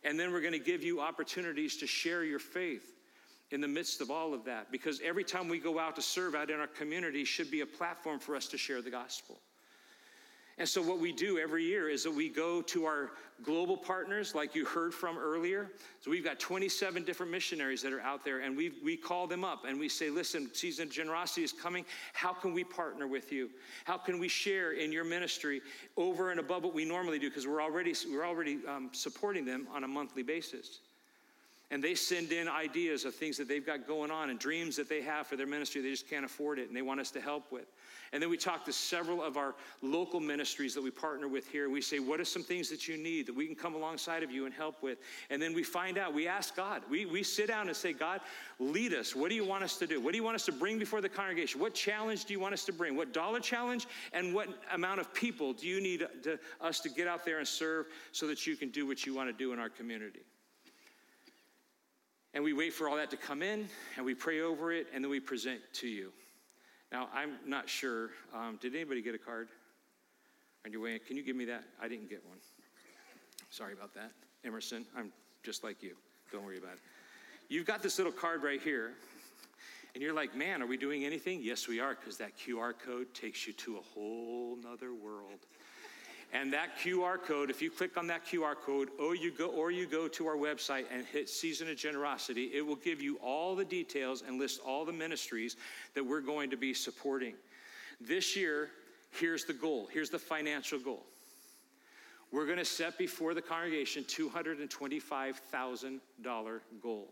And 0.03 0.19
then 0.19 0.31
we're 0.31 0.41
going 0.41 0.53
to 0.53 0.59
give 0.59 0.83
you 0.83 1.01
opportunities 1.01 1.77
to 1.77 1.87
share 1.87 2.23
your 2.23 2.39
faith 2.39 2.93
in 3.51 3.59
the 3.59 3.67
midst 3.67 4.01
of 4.01 4.11
all 4.11 4.33
of 4.33 4.45
that 4.45 4.71
because 4.71 5.01
every 5.03 5.23
time 5.23 5.49
we 5.49 5.59
go 5.59 5.79
out 5.79 5.95
to 5.95 6.01
serve 6.01 6.35
out 6.35 6.49
in 6.49 6.59
our 6.59 6.67
community 6.67 7.25
should 7.25 7.51
be 7.51 7.61
a 7.61 7.65
platform 7.65 8.19
for 8.19 8.35
us 8.35 8.47
to 8.47 8.57
share 8.57 8.81
the 8.81 8.91
gospel. 8.91 9.39
And 10.57 10.67
so, 10.67 10.81
what 10.81 10.99
we 10.99 11.11
do 11.11 11.37
every 11.37 11.65
year 11.65 11.89
is 11.89 12.03
that 12.03 12.11
we 12.11 12.29
go 12.29 12.61
to 12.61 12.85
our 12.85 13.11
global 13.43 13.75
partners, 13.75 14.33
like 14.33 14.55
you 14.55 14.63
heard 14.63 14.93
from 14.93 15.17
earlier. 15.17 15.69
So, 15.99 16.09
we've 16.09 16.23
got 16.23 16.39
27 16.39 17.03
different 17.03 17.29
missionaries 17.29 17.81
that 17.81 17.91
are 17.91 17.99
out 17.99 18.23
there, 18.23 18.39
and 18.39 18.55
we, 18.55 18.71
we 18.81 18.95
call 18.95 19.27
them 19.27 19.43
up 19.43 19.65
and 19.65 19.77
we 19.77 19.89
say, 19.89 20.09
Listen, 20.09 20.49
season 20.53 20.87
of 20.87 20.93
generosity 20.93 21.43
is 21.43 21.51
coming. 21.51 21.83
How 22.13 22.31
can 22.31 22.53
we 22.53 22.63
partner 22.63 23.05
with 23.05 23.33
you? 23.33 23.49
How 23.83 23.97
can 23.97 24.17
we 24.17 24.29
share 24.29 24.71
in 24.71 24.93
your 24.93 25.03
ministry 25.03 25.61
over 25.97 26.31
and 26.31 26.39
above 26.39 26.63
what 26.63 26.73
we 26.73 26.85
normally 26.85 27.19
do? 27.19 27.29
Because 27.29 27.45
we're 27.45 27.61
already, 27.61 27.93
we're 28.09 28.25
already 28.25 28.59
um, 28.65 28.89
supporting 28.93 29.43
them 29.43 29.67
on 29.73 29.83
a 29.83 29.87
monthly 29.89 30.23
basis. 30.23 30.79
And 31.69 31.83
they 31.83 31.95
send 31.95 32.31
in 32.31 32.47
ideas 32.47 33.03
of 33.03 33.13
things 33.13 33.35
that 33.37 33.49
they've 33.49 33.65
got 33.65 33.87
going 33.87 34.11
on 34.11 34.29
and 34.29 34.39
dreams 34.39 34.77
that 34.77 34.87
they 34.87 35.01
have 35.01 35.27
for 35.27 35.35
their 35.35 35.47
ministry. 35.47 35.81
They 35.81 35.89
just 35.89 36.09
can't 36.09 36.23
afford 36.23 36.59
it, 36.59 36.67
and 36.67 36.77
they 36.77 36.83
want 36.83 37.01
us 37.01 37.11
to 37.11 37.19
help 37.19 37.51
with. 37.51 37.65
And 38.15 38.21
then 38.21 38.29
we 38.29 38.37
talk 38.37 38.63
to 38.63 38.71
several 38.71 39.21
of 39.21 39.35
our 39.35 39.55
local 39.81 40.21
ministries 40.21 40.73
that 40.73 40.81
we 40.81 40.89
partner 40.89 41.27
with 41.27 41.49
here. 41.49 41.69
We 41.69 41.81
say, 41.81 41.99
What 41.99 42.21
are 42.21 42.25
some 42.25 42.43
things 42.43 42.69
that 42.69 42.87
you 42.87 42.95
need 42.95 43.27
that 43.27 43.35
we 43.35 43.45
can 43.45 43.57
come 43.57 43.75
alongside 43.75 44.23
of 44.23 44.31
you 44.31 44.45
and 44.45 44.53
help 44.53 44.81
with? 44.81 44.99
And 45.29 45.41
then 45.41 45.53
we 45.53 45.63
find 45.63 45.97
out, 45.97 46.13
we 46.13 46.25
ask 46.25 46.55
God. 46.55 46.81
We, 46.89 47.05
we 47.05 47.23
sit 47.23 47.49
down 47.49 47.67
and 47.67 47.75
say, 47.75 47.91
God, 47.91 48.21
lead 48.57 48.93
us. 48.93 49.17
What 49.17 49.27
do 49.27 49.35
you 49.35 49.43
want 49.43 49.65
us 49.65 49.77
to 49.79 49.85
do? 49.85 49.99
What 49.99 50.13
do 50.13 50.17
you 50.17 50.23
want 50.23 50.35
us 50.35 50.45
to 50.45 50.53
bring 50.53 50.79
before 50.79 51.01
the 51.01 51.09
congregation? 51.09 51.59
What 51.59 51.73
challenge 51.73 52.23
do 52.23 52.31
you 52.31 52.39
want 52.39 52.53
us 52.53 52.63
to 52.63 52.71
bring? 52.71 52.95
What 52.95 53.11
dollar 53.11 53.41
challenge 53.41 53.85
and 54.13 54.33
what 54.33 54.47
amount 54.71 55.01
of 55.01 55.13
people 55.13 55.51
do 55.51 55.67
you 55.67 55.81
need 55.81 56.07
to, 56.23 56.39
us 56.61 56.79
to 56.79 56.89
get 56.89 57.09
out 57.09 57.25
there 57.25 57.39
and 57.39 57.47
serve 57.47 57.87
so 58.13 58.27
that 58.27 58.47
you 58.47 58.55
can 58.55 58.69
do 58.69 58.87
what 58.87 59.05
you 59.05 59.13
want 59.13 59.27
to 59.27 59.33
do 59.33 59.51
in 59.51 59.59
our 59.59 59.67
community? 59.67 60.21
And 62.33 62.45
we 62.45 62.53
wait 62.53 62.71
for 62.71 62.87
all 62.87 62.95
that 62.95 63.11
to 63.11 63.17
come 63.17 63.41
in 63.41 63.67
and 63.97 64.05
we 64.05 64.15
pray 64.15 64.39
over 64.39 64.71
it 64.71 64.87
and 64.93 65.03
then 65.03 65.11
we 65.11 65.19
present 65.19 65.59
to 65.73 65.89
you. 65.89 66.13
Now, 66.95 67.09
I'm 67.13 67.31
not 67.45 67.67
sure. 67.67 68.11
Um, 68.33 68.57
did 68.61 68.73
anybody 68.73 69.01
get 69.01 69.13
a 69.13 69.17
card 69.17 69.49
on 70.65 70.71
your 70.71 70.79
way? 70.79 70.93
in? 70.93 70.99
Can 71.05 71.17
you 71.17 71.23
give 71.23 71.35
me 71.35 71.43
that? 71.43 71.65
I 71.81 71.89
didn't 71.89 72.09
get 72.09 72.25
one. 72.25 72.37
Sorry 73.49 73.73
about 73.73 73.93
that. 73.95 74.13
Emerson, 74.45 74.85
I'm 74.95 75.11
just 75.43 75.61
like 75.61 75.83
you. 75.83 75.97
Don't 76.31 76.45
worry 76.45 76.57
about 76.57 76.75
it. 76.75 76.79
You've 77.49 77.65
got 77.65 77.83
this 77.83 77.97
little 77.97 78.13
card 78.13 78.43
right 78.43 78.61
here. 78.61 78.93
And 79.93 80.01
you're 80.01 80.13
like, 80.13 80.37
man, 80.37 80.61
are 80.61 80.67
we 80.67 80.77
doing 80.77 81.03
anything? 81.03 81.41
Yes, 81.43 81.67
we 81.67 81.81
are, 81.81 81.95
because 81.95 82.15
that 82.19 82.31
QR 82.37 82.71
code 82.79 83.13
takes 83.13 83.45
you 83.45 83.51
to 83.51 83.75
a 83.75 83.81
whole 83.93 84.55
nother 84.63 84.93
world. 84.93 85.47
And 86.35 86.51
that 86.51 86.77
QR 86.77 87.17
code, 87.21 87.49
if 87.49 87.61
you 87.61 87.71
click 87.71 87.95
on 87.95 88.07
that 88.07 88.25
QR 88.25 88.55
code, 88.55 88.89
or 88.99 89.15
you 89.15 89.31
go, 89.31 89.47
or 89.47 89.71
you 89.71 89.85
go 89.85 90.09
to 90.09 90.27
our 90.27 90.35
website 90.35 90.83
and 90.93 91.05
hit 91.05 91.29
Season 91.29 91.69
of 91.69 91.77
Generosity, 91.77 92.51
it 92.53 92.59
will 92.65 92.75
give 92.75 93.01
you 93.01 93.15
all 93.23 93.55
the 93.55 93.63
details 93.63 94.21
and 94.21 94.37
list 94.37 94.59
all 94.65 94.83
the 94.83 94.91
ministries 94.91 95.55
that 95.93 96.05
we're 96.05 96.19
going 96.19 96.49
to 96.49 96.57
be 96.57 96.73
supporting. 96.73 97.35
This 98.01 98.35
year, 98.35 98.69
here's 99.11 99.45
the 99.45 99.53
goal. 99.53 99.87
Here's 99.93 100.09
the 100.09 100.19
financial 100.19 100.77
goal. 100.77 101.05
We're 102.33 102.45
going 102.45 102.57
to 102.57 102.65
set 102.65 102.97
before 102.97 103.33
the 103.33 103.41
congregation 103.41 104.03
$225,000 104.03 106.01
goal 106.83 107.07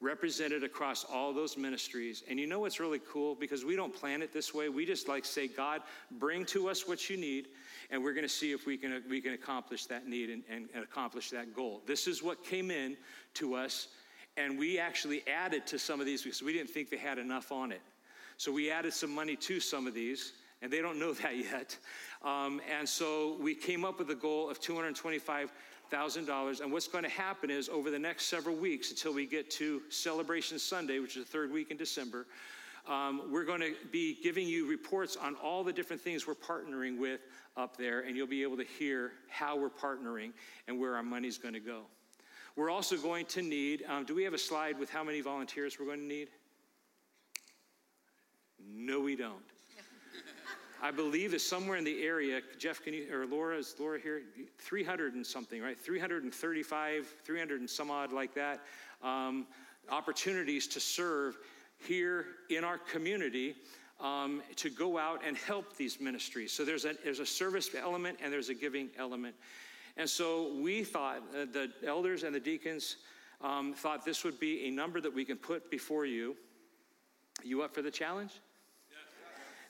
represented 0.00 0.62
across 0.62 1.04
all 1.04 1.32
those 1.32 1.56
ministries. 1.56 2.22
And 2.28 2.38
you 2.38 2.46
know 2.46 2.60
what's 2.60 2.80
really 2.80 3.00
cool? 3.10 3.34
Because 3.34 3.64
we 3.64 3.76
don't 3.76 3.94
plan 3.94 4.20
it 4.20 4.32
this 4.32 4.52
way. 4.52 4.68
We 4.68 4.84
just 4.84 5.08
like 5.08 5.24
say, 5.24 5.48
God, 5.48 5.82
bring 6.12 6.44
to 6.46 6.68
us 6.68 6.86
what 6.86 7.08
you 7.08 7.16
need, 7.16 7.48
and 7.90 8.02
we're 8.02 8.12
going 8.12 8.26
to 8.26 8.28
see 8.28 8.52
if 8.52 8.66
we 8.66 8.76
can, 8.76 9.02
we 9.08 9.20
can 9.20 9.32
accomplish 9.32 9.86
that 9.86 10.06
need 10.06 10.30
and, 10.30 10.42
and, 10.50 10.68
and 10.74 10.84
accomplish 10.84 11.30
that 11.30 11.54
goal. 11.54 11.82
This 11.86 12.06
is 12.06 12.22
what 12.22 12.44
came 12.44 12.70
in 12.70 12.96
to 13.34 13.54
us, 13.54 13.88
and 14.36 14.58
we 14.58 14.78
actually 14.78 15.22
added 15.26 15.66
to 15.68 15.78
some 15.78 15.98
of 16.00 16.06
these 16.06 16.22
because 16.22 16.42
we 16.42 16.52
didn't 16.52 16.70
think 16.70 16.90
they 16.90 16.98
had 16.98 17.18
enough 17.18 17.50
on 17.50 17.72
it. 17.72 17.80
So 18.36 18.52
we 18.52 18.70
added 18.70 18.92
some 18.92 19.14
money 19.14 19.34
to 19.36 19.60
some 19.60 19.86
of 19.86 19.94
these 19.94 20.32
and 20.62 20.72
they 20.72 20.80
don't 20.80 20.98
know 20.98 21.12
that 21.22 21.36
yet. 21.36 21.76
Um, 22.22 22.60
and 22.78 22.88
so 22.88 23.36
we 23.40 23.54
came 23.54 23.84
up 23.84 23.98
with 23.98 24.10
a 24.10 24.14
goal 24.14 24.50
of 24.50 24.60
225 24.60 25.52
$1,000. 25.90 26.60
And 26.60 26.72
what's 26.72 26.88
going 26.88 27.04
to 27.04 27.10
happen 27.10 27.50
is 27.50 27.68
over 27.68 27.90
the 27.90 27.98
next 27.98 28.26
several 28.26 28.56
weeks 28.56 28.90
until 28.90 29.14
we 29.14 29.26
get 29.26 29.50
to 29.52 29.82
Celebration 29.88 30.58
Sunday, 30.58 30.98
which 30.98 31.16
is 31.16 31.24
the 31.24 31.30
third 31.30 31.52
week 31.52 31.70
in 31.70 31.76
December, 31.76 32.26
um, 32.88 33.22
we're 33.32 33.44
going 33.44 33.60
to 33.60 33.74
be 33.90 34.16
giving 34.22 34.46
you 34.46 34.68
reports 34.68 35.16
on 35.16 35.34
all 35.36 35.64
the 35.64 35.72
different 35.72 36.00
things 36.00 36.26
we're 36.26 36.34
partnering 36.34 36.98
with 36.98 37.20
up 37.56 37.76
there, 37.76 38.00
and 38.00 38.16
you'll 38.16 38.26
be 38.26 38.42
able 38.42 38.56
to 38.56 38.64
hear 38.78 39.12
how 39.28 39.56
we're 39.56 39.70
partnering 39.70 40.32
and 40.68 40.78
where 40.78 40.94
our 40.94 41.02
money's 41.02 41.38
going 41.38 41.54
to 41.54 41.60
go. 41.60 41.82
We're 42.54 42.70
also 42.70 42.96
going 42.96 43.26
to 43.26 43.42
need, 43.42 43.84
um, 43.88 44.04
do 44.04 44.14
we 44.14 44.22
have 44.24 44.34
a 44.34 44.38
slide 44.38 44.78
with 44.78 44.88
how 44.88 45.02
many 45.04 45.20
volunteers 45.20 45.78
we're 45.78 45.86
going 45.86 46.00
to 46.00 46.06
need? 46.06 46.28
No, 48.66 49.00
we 49.00 49.16
don't. 49.16 49.42
I 50.82 50.90
believe 50.90 51.34
is 51.34 51.46
somewhere 51.46 51.76
in 51.76 51.84
the 51.84 52.02
area. 52.02 52.40
Jeff, 52.58 52.82
can 52.82 52.94
you, 52.94 53.06
or 53.12 53.26
Laura, 53.26 53.56
is 53.56 53.74
Laura 53.78 53.98
here? 53.98 54.22
300 54.58 55.14
and 55.14 55.26
something, 55.26 55.62
right? 55.62 55.78
335, 55.78 57.06
300 57.24 57.60
and 57.60 57.68
some 57.68 57.90
odd 57.90 58.12
like 58.12 58.34
that. 58.34 58.60
Um, 59.02 59.46
opportunities 59.90 60.66
to 60.68 60.80
serve 60.80 61.38
here 61.78 62.26
in 62.50 62.64
our 62.64 62.78
community 62.78 63.54
um, 64.00 64.42
to 64.56 64.68
go 64.68 64.98
out 64.98 65.22
and 65.26 65.36
help 65.36 65.76
these 65.76 66.00
ministries. 66.00 66.52
So 66.52 66.64
there's 66.64 66.84
a, 66.84 66.94
there's 67.02 67.20
a 67.20 67.26
service 67.26 67.70
element 67.74 68.18
and 68.22 68.32
there's 68.32 68.50
a 68.50 68.54
giving 68.54 68.90
element. 68.98 69.34
And 69.96 70.08
so 70.08 70.52
we 70.60 70.84
thought, 70.84 71.22
uh, 71.34 71.46
the 71.46 71.70
elders 71.86 72.22
and 72.22 72.34
the 72.34 72.40
deacons 72.40 72.96
um, 73.40 73.72
thought 73.72 74.04
this 74.04 74.24
would 74.24 74.38
be 74.38 74.66
a 74.66 74.70
number 74.70 75.00
that 75.00 75.14
we 75.14 75.24
can 75.24 75.36
put 75.36 75.70
before 75.70 76.04
you. 76.04 76.36
You 77.42 77.62
up 77.62 77.74
for 77.74 77.82
the 77.82 77.90
challenge? 77.90 78.32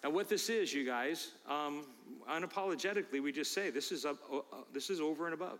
Now, 0.06 0.12
what 0.12 0.28
this 0.28 0.48
is, 0.48 0.72
you 0.72 0.86
guys, 0.86 1.32
um, 1.48 1.84
unapologetically, 2.30 3.20
we 3.20 3.32
just 3.32 3.52
say 3.52 3.70
this 3.70 3.90
is, 3.90 4.04
a, 4.04 4.10
uh, 4.10 4.14
this 4.72 4.88
is 4.88 5.00
over 5.00 5.24
and 5.24 5.34
above. 5.34 5.58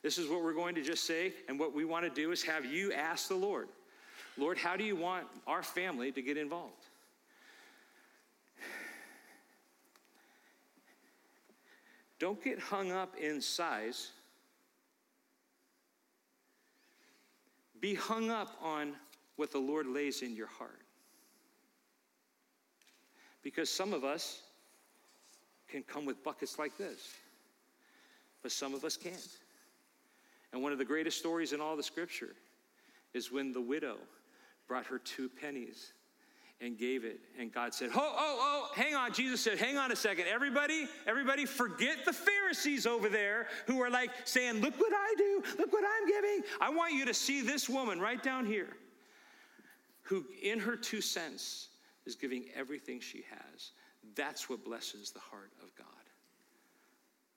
This 0.00 0.16
is 0.16 0.28
what 0.28 0.44
we're 0.44 0.52
going 0.52 0.76
to 0.76 0.80
just 0.80 1.08
say, 1.08 1.32
and 1.48 1.58
what 1.58 1.74
we 1.74 1.84
want 1.84 2.04
to 2.04 2.08
do 2.10 2.30
is 2.30 2.40
have 2.44 2.64
you 2.64 2.92
ask 2.92 3.26
the 3.26 3.34
Lord, 3.34 3.66
Lord, 4.38 4.58
how 4.58 4.76
do 4.76 4.84
you 4.84 4.94
want 4.94 5.26
our 5.44 5.64
family 5.64 6.12
to 6.12 6.22
get 6.22 6.36
involved? 6.36 6.86
Don't 12.20 12.40
get 12.44 12.60
hung 12.60 12.92
up 12.92 13.16
in 13.16 13.40
size. 13.40 14.12
Be 17.80 17.96
hung 17.96 18.30
up 18.30 18.56
on 18.62 18.92
what 19.34 19.50
the 19.50 19.58
Lord 19.58 19.88
lays 19.88 20.22
in 20.22 20.36
your 20.36 20.46
heart. 20.46 20.79
Because 23.42 23.70
some 23.70 23.92
of 23.92 24.04
us 24.04 24.42
can 25.68 25.82
come 25.82 26.04
with 26.04 26.22
buckets 26.22 26.58
like 26.58 26.76
this, 26.76 27.14
but 28.42 28.52
some 28.52 28.74
of 28.74 28.84
us 28.84 28.96
can't. 28.96 29.28
And 30.52 30.62
one 30.62 30.72
of 30.72 30.78
the 30.78 30.84
greatest 30.84 31.18
stories 31.18 31.52
in 31.52 31.60
all 31.60 31.76
the 31.76 31.82
scripture 31.82 32.34
is 33.14 33.30
when 33.30 33.52
the 33.52 33.60
widow 33.60 33.96
brought 34.68 34.86
her 34.86 34.98
two 34.98 35.28
pennies 35.28 35.92
and 36.60 36.78
gave 36.78 37.04
it. 37.04 37.20
And 37.38 37.52
God 37.52 37.72
said, 37.72 37.90
Oh, 37.94 37.98
oh, 37.98 38.38
oh, 38.40 38.68
hang 38.74 38.94
on. 38.94 39.12
Jesus 39.12 39.40
said, 39.40 39.58
Hang 39.58 39.76
on 39.76 39.90
a 39.92 39.96
second. 39.96 40.26
Everybody, 40.28 40.86
everybody, 41.06 41.46
forget 41.46 42.04
the 42.04 42.12
Pharisees 42.12 42.86
over 42.86 43.08
there 43.08 43.46
who 43.66 43.80
are 43.80 43.90
like 43.90 44.10
saying, 44.24 44.60
Look 44.60 44.78
what 44.78 44.92
I 44.92 45.14
do. 45.16 45.42
Look 45.58 45.72
what 45.72 45.84
I'm 45.84 46.08
giving. 46.08 46.42
I 46.60 46.70
want 46.70 46.94
you 46.94 47.06
to 47.06 47.14
see 47.14 47.40
this 47.40 47.68
woman 47.68 47.98
right 47.98 48.22
down 48.22 48.44
here 48.44 48.68
who, 50.02 50.24
in 50.42 50.58
her 50.58 50.76
two 50.76 51.00
cents, 51.00 51.68
is 52.06 52.14
giving 52.14 52.46
everything 52.54 53.00
she 53.00 53.24
has. 53.30 53.72
That's 54.14 54.48
what 54.48 54.64
blesses 54.64 55.10
the 55.10 55.20
heart 55.20 55.50
of 55.62 55.74
God, 55.76 55.86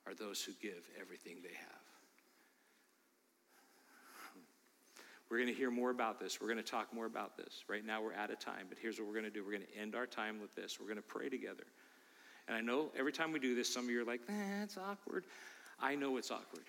are 0.07 0.13
those 0.13 0.41
who 0.41 0.53
give 0.61 0.89
everything 0.99 1.37
they 1.43 1.55
have. 1.55 1.83
We're 5.29 5.39
going 5.39 5.49
to 5.49 5.55
hear 5.55 5.71
more 5.71 5.89
about 5.89 6.19
this. 6.19 6.39
We're 6.39 6.47
going 6.47 6.63
to 6.63 6.63
talk 6.63 6.93
more 6.93 7.07
about 7.07 7.35
this. 7.37 7.63
Right 7.67 7.83
now, 7.83 8.03
we're 8.03 8.13
out 8.13 8.29
of 8.29 8.37
time, 8.37 8.67
but 8.69 8.77
here's 8.79 8.99
what 8.99 9.07
we're 9.07 9.15
going 9.15 9.25
to 9.25 9.31
do 9.31 9.43
we're 9.43 9.53
going 9.53 9.65
to 9.65 9.79
end 9.81 9.95
our 9.95 10.05
time 10.05 10.39
with 10.39 10.53
this. 10.53 10.79
We're 10.79 10.85
going 10.85 10.97
to 10.97 11.01
pray 11.01 11.27
together. 11.27 11.63
And 12.47 12.55
I 12.55 12.61
know 12.61 12.91
every 12.95 13.11
time 13.11 13.31
we 13.31 13.39
do 13.39 13.55
this, 13.55 13.73
some 13.73 13.85
of 13.85 13.89
you 13.89 14.01
are 14.01 14.05
like, 14.05 14.21
that's 14.27 14.77
awkward. 14.77 15.23
I 15.79 15.95
know 15.95 16.17
it's 16.17 16.29
awkward, 16.29 16.65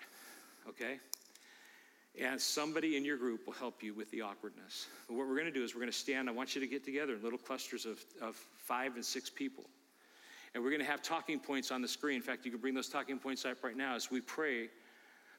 okay? 0.67 0.97
And 2.21 2.39
somebody 2.39 2.97
in 2.97 3.03
your 3.03 3.17
group 3.17 3.45
will 3.45 3.53
help 3.53 3.83
you 3.83 3.93
with 3.93 4.09
the 4.11 4.21
awkwardness. 4.21 4.87
But 5.07 5.17
what 5.17 5.27
we're 5.27 5.35
going 5.35 5.47
to 5.47 5.51
do 5.51 5.63
is 5.63 5.75
we're 5.75 5.81
going 5.81 5.91
to 5.91 5.97
stand. 5.97 6.29
I 6.29 6.31
want 6.31 6.55
you 6.55 6.61
to 6.61 6.67
get 6.67 6.83
together 6.83 7.15
in 7.15 7.23
little 7.23 7.39
clusters 7.39 7.85
of, 7.85 7.99
of 8.21 8.35
five 8.57 8.95
and 8.95 9.03
six 9.03 9.29
people. 9.29 9.65
And 10.53 10.63
we're 10.63 10.69
going 10.69 10.81
to 10.81 10.87
have 10.87 11.01
talking 11.01 11.39
points 11.39 11.71
on 11.71 11.81
the 11.81 11.87
screen. 11.87 12.15
In 12.15 12.21
fact, 12.21 12.45
you 12.45 12.51
can 12.51 12.61
bring 12.61 12.73
those 12.73 12.87
talking 12.87 13.19
points 13.19 13.43
up 13.43 13.63
right 13.63 13.75
now 13.75 13.95
as 13.95 14.09
we 14.09 14.21
pray 14.21 14.69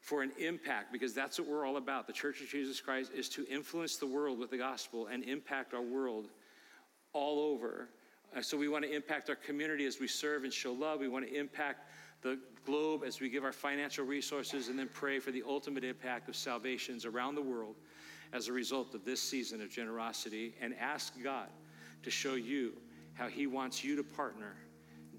for 0.01 0.21
an 0.21 0.31
impact, 0.37 0.91
because 0.91 1.13
that's 1.13 1.39
what 1.39 1.47
we're 1.49 1.65
all 1.65 1.77
about. 1.77 2.05
The 2.05 2.13
Church 2.13 2.39
of 2.41 2.47
Jesus 2.47 2.79
Christ 2.79 3.11
is 3.15 3.27
to 3.29 3.45
influence 3.47 3.97
the 3.97 4.05
world 4.05 4.37
with 4.37 4.51
the 4.51 4.57
gospel 4.57 5.07
and 5.07 5.23
impact 5.23 5.73
our 5.73 5.81
world 5.81 6.27
all 7.13 7.39
over. 7.39 7.89
Uh, 8.35 8.41
so 8.41 8.57
we 8.57 8.69
want 8.69 8.85
to 8.85 8.95
impact 8.95 9.29
our 9.29 9.35
community 9.35 9.85
as 9.85 9.99
we 9.99 10.07
serve 10.07 10.43
and 10.43 10.53
show 10.53 10.71
love. 10.71 10.99
We 10.99 11.07
want 11.07 11.27
to 11.27 11.33
impact 11.33 11.89
the 12.21 12.39
globe 12.65 13.03
as 13.05 13.19
we 13.19 13.29
give 13.29 13.43
our 13.43 13.51
financial 13.51 14.05
resources 14.05 14.67
and 14.67 14.77
then 14.77 14.89
pray 14.93 15.19
for 15.19 15.31
the 15.31 15.43
ultimate 15.47 15.83
impact 15.83 16.27
of 16.27 16.35
salvations 16.35 17.05
around 17.05 17.35
the 17.35 17.41
world 17.41 17.75
as 18.33 18.47
a 18.47 18.53
result 18.53 18.93
of 18.93 19.05
this 19.05 19.21
season 19.21 19.61
of 19.61 19.69
generosity 19.69 20.53
and 20.59 20.75
ask 20.79 21.13
God 21.23 21.47
to 22.03 22.11
show 22.11 22.35
you 22.35 22.73
how 23.13 23.27
He 23.27 23.47
wants 23.47 23.83
you 23.83 23.95
to 23.95 24.03
partner 24.03 24.55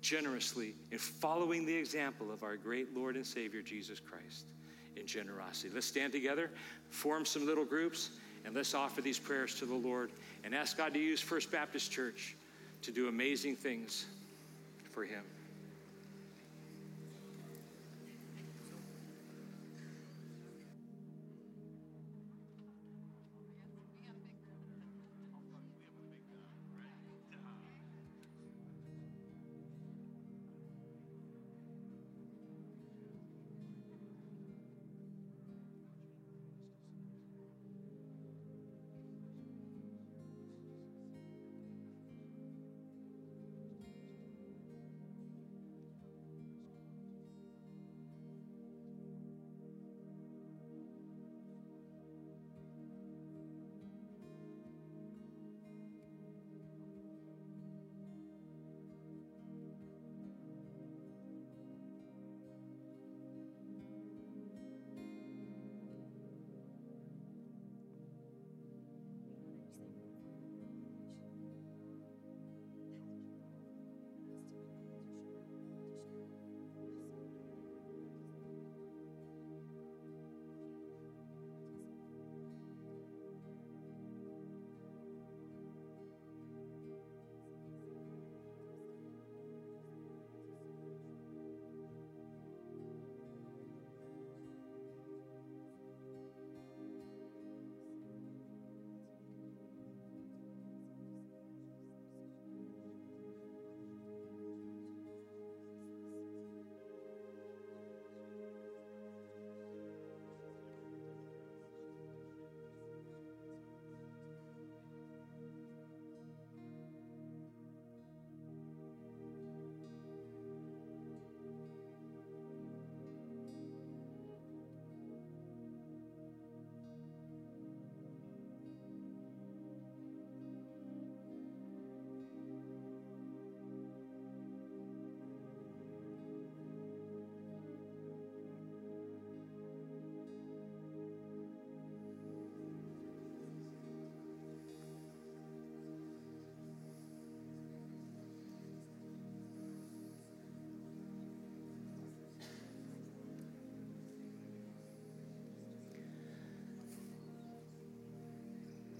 generously 0.01 0.74
in 0.92 0.99
following 0.99 1.66
the 1.66 1.74
example 1.74 2.30
of 2.30 2.42
our 2.42 2.57
great 2.57 2.94
Lord 2.94 3.16
and 3.16 3.26
Savior 3.26 3.62
Jesus 3.62 3.99
Christ 3.99 4.46
in 4.96 5.07
generosity. 5.07 5.70
Let's 5.74 5.86
stand 5.86 6.12
together, 6.12 6.51
form 6.90 7.24
some 7.24 7.46
little 7.46 7.64
groups, 7.64 8.11
and 8.44 8.55
let's 8.55 8.74
offer 8.74 9.01
these 9.01 9.18
prayers 9.18 9.55
to 9.57 9.66
the 9.66 9.74
Lord 9.74 10.12
and 10.44 10.55
ask 10.55 10.76
God 10.76 10.94
to 10.94 11.01
use 11.01 11.20
First 11.20 11.51
Baptist 11.51 11.90
Church 11.90 12.36
to 12.82 12.92
do 12.92 13.09
amazing 13.09 13.57
things 13.57 14.07
for 14.90 15.05
Him. 15.05 15.24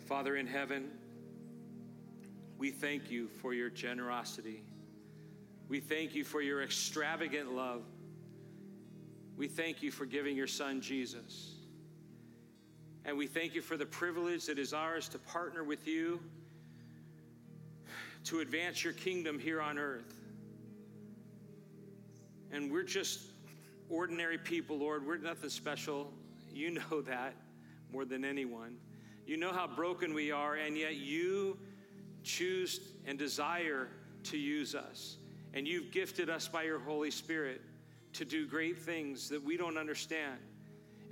Father 0.09 0.37
in 0.37 0.47
heaven, 0.47 0.89
we 2.57 2.71
thank 2.71 3.11
you 3.11 3.29
for 3.29 3.53
your 3.53 3.69
generosity. 3.69 4.63
We 5.69 5.81
thank 5.81 6.15
you 6.15 6.25
for 6.25 6.41
your 6.41 6.63
extravagant 6.63 7.55
love. 7.55 7.83
We 9.37 9.49
thank 9.49 9.83
you 9.83 9.91
for 9.91 10.07
giving 10.07 10.35
your 10.35 10.47
son 10.47 10.81
Jesus. 10.81 11.57
And 13.05 13.19
we 13.19 13.27
thank 13.27 13.55
you 13.55 13.61
for 13.61 13.77
the 13.77 13.85
privilege 13.85 14.47
that 14.47 14.59
is 14.59 14.73
ours 14.73 15.11
to 15.11 15.19
partner 15.19 15.63
with 15.63 15.87
you 15.87 16.21
to 18.25 18.41
advance 18.41 18.83
your 18.83 18.95
kingdom 18.95 19.39
here 19.39 19.61
on 19.61 19.79
earth. 19.79 20.15
And 22.51 22.73
we're 22.73 22.83
just 22.83 23.21
ordinary 23.91 24.39
people, 24.39 24.79
Lord. 24.79 25.07
We're 25.07 25.19
nothing 25.19 25.51
special. 25.51 26.11
You 26.51 26.71
know 26.91 27.03
that 27.03 27.35
more 27.93 28.07
than 28.07 28.25
anyone. 28.25 28.79
You 29.29 29.37
know 29.37 29.53
how 29.53 29.67
broken 29.67 30.15
we 30.15 30.33
are, 30.33 30.55
and 30.55 30.75
yet 30.75 30.97
you 30.97 31.59
choose 32.25 32.81
and 33.07 33.19
desire 33.19 33.89
to 34.25 34.39
use 34.39 34.75
us. 34.75 35.19
And 35.53 35.69
you've 35.69 35.91
gifted 35.91 36.31
us 36.31 36.49
by 36.49 36.63
your 36.63 36.79
Holy 36.79 37.11
Spirit 37.11 37.61
to 38.15 38.25
do 38.25 38.47
great 38.47 38.79
things 38.79 39.29
that 39.29 39.45
we 39.45 39.59
don't 39.59 39.77
understand. 39.77 40.39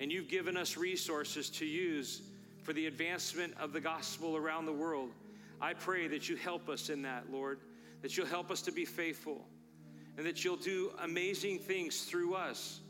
And 0.00 0.10
you've 0.10 0.28
given 0.28 0.56
us 0.56 0.78
resources 0.78 1.50
to 1.50 1.66
use 1.66 2.22
for 2.62 2.72
the 2.72 2.86
advancement 2.86 3.52
of 3.60 3.74
the 3.74 3.82
gospel 3.82 4.34
around 4.34 4.64
the 4.64 4.72
world. 4.72 5.10
I 5.60 5.74
pray 5.74 6.08
that 6.08 6.26
you 6.26 6.36
help 6.36 6.70
us 6.70 6.88
in 6.88 7.02
that, 7.02 7.30
Lord, 7.30 7.60
that 8.00 8.16
you'll 8.16 8.24
help 8.24 8.50
us 8.50 8.62
to 8.62 8.72
be 8.72 8.86
faithful, 8.86 9.44
and 10.16 10.24
that 10.24 10.42
you'll 10.42 10.56
do 10.56 10.90
amazing 11.02 11.58
things 11.58 12.04
through 12.04 12.34
us 12.34 12.80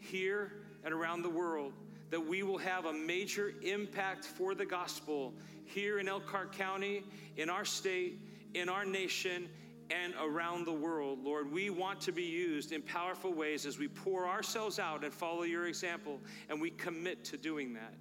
here 0.00 0.52
and 0.84 0.94
around 0.94 1.20
the 1.20 1.28
world, 1.28 1.74
that 2.10 2.20
we 2.20 2.42
will 2.42 2.58
have 2.58 2.84
a 2.84 2.92
major 2.92 3.54
impact 3.62 4.24
for 4.24 4.54
the 4.54 4.66
gospel 4.66 5.34
here 5.64 5.98
in 5.98 6.08
Elkhart 6.08 6.52
County, 6.52 7.02
in 7.36 7.50
our 7.50 7.64
state, 7.64 8.20
in 8.54 8.68
our 8.68 8.84
nation, 8.84 9.48
and 9.90 10.14
around 10.20 10.64
the 10.64 10.72
world, 10.72 11.18
Lord. 11.22 11.50
We 11.50 11.70
want 11.70 12.00
to 12.02 12.12
be 12.12 12.22
used 12.22 12.72
in 12.72 12.82
powerful 12.82 13.32
ways 13.32 13.66
as 13.66 13.78
we 13.78 13.88
pour 13.88 14.26
ourselves 14.26 14.78
out 14.78 15.04
and 15.04 15.12
follow 15.12 15.42
your 15.42 15.66
example, 15.66 16.20
and 16.48 16.60
we 16.60 16.70
commit 16.70 17.24
to 17.26 17.36
doing 17.36 17.74
that. 17.74 17.94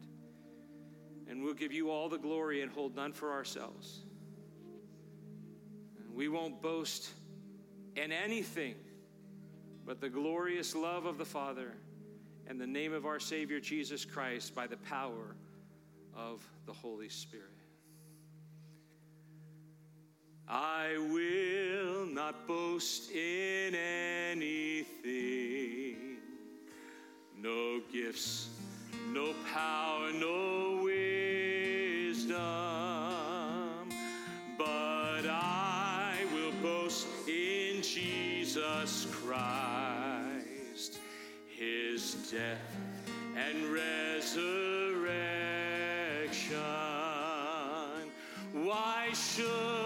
And 1.27 1.43
we'll 1.43 1.53
give 1.53 1.71
you 1.71 1.89
all 1.89 2.09
the 2.09 2.17
glory 2.17 2.61
and 2.61 2.71
hold 2.71 2.95
none 2.95 3.13
for 3.13 3.31
ourselves. 3.31 4.01
And 6.05 6.13
we 6.13 6.27
won't 6.27 6.61
boast 6.61 7.09
in 7.95 8.11
anything 8.11 8.75
but 9.85 9.99
the 9.99 10.09
glorious 10.09 10.75
love 10.75 11.05
of 11.05 11.17
the 11.17 11.25
Father 11.25 11.73
and 12.47 12.59
the 12.59 12.67
name 12.67 12.93
of 12.93 13.05
our 13.05 13.19
Savior 13.19 13.59
Jesus 13.59 14.05
Christ 14.05 14.53
by 14.53 14.67
the 14.67 14.77
power 14.77 15.35
of 16.15 16.47
the 16.65 16.73
Holy 16.73 17.09
Spirit. 17.09 17.47
I 20.47 20.97
will 21.11 22.05
not 22.05 22.47
boast 22.47 23.11
in 23.11 23.73
anything, 23.73 24.75
no 27.37 27.81
gifts, 27.91 28.49
no 29.11 29.33
power, 29.53 30.11
no 30.11 30.81
wisdom, 30.83 32.37
but 34.57 35.25
I 35.25 36.25
will 36.33 36.51
boast 36.61 37.07
in 37.27 37.81
Jesus 37.81 39.07
Christ, 39.11 39.92
his 41.57 42.15
death 42.31 42.57
and 43.35 43.65
resurrection. 43.71 44.51
Why 48.53 49.09
should 49.13 49.82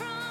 you're 0.00 0.21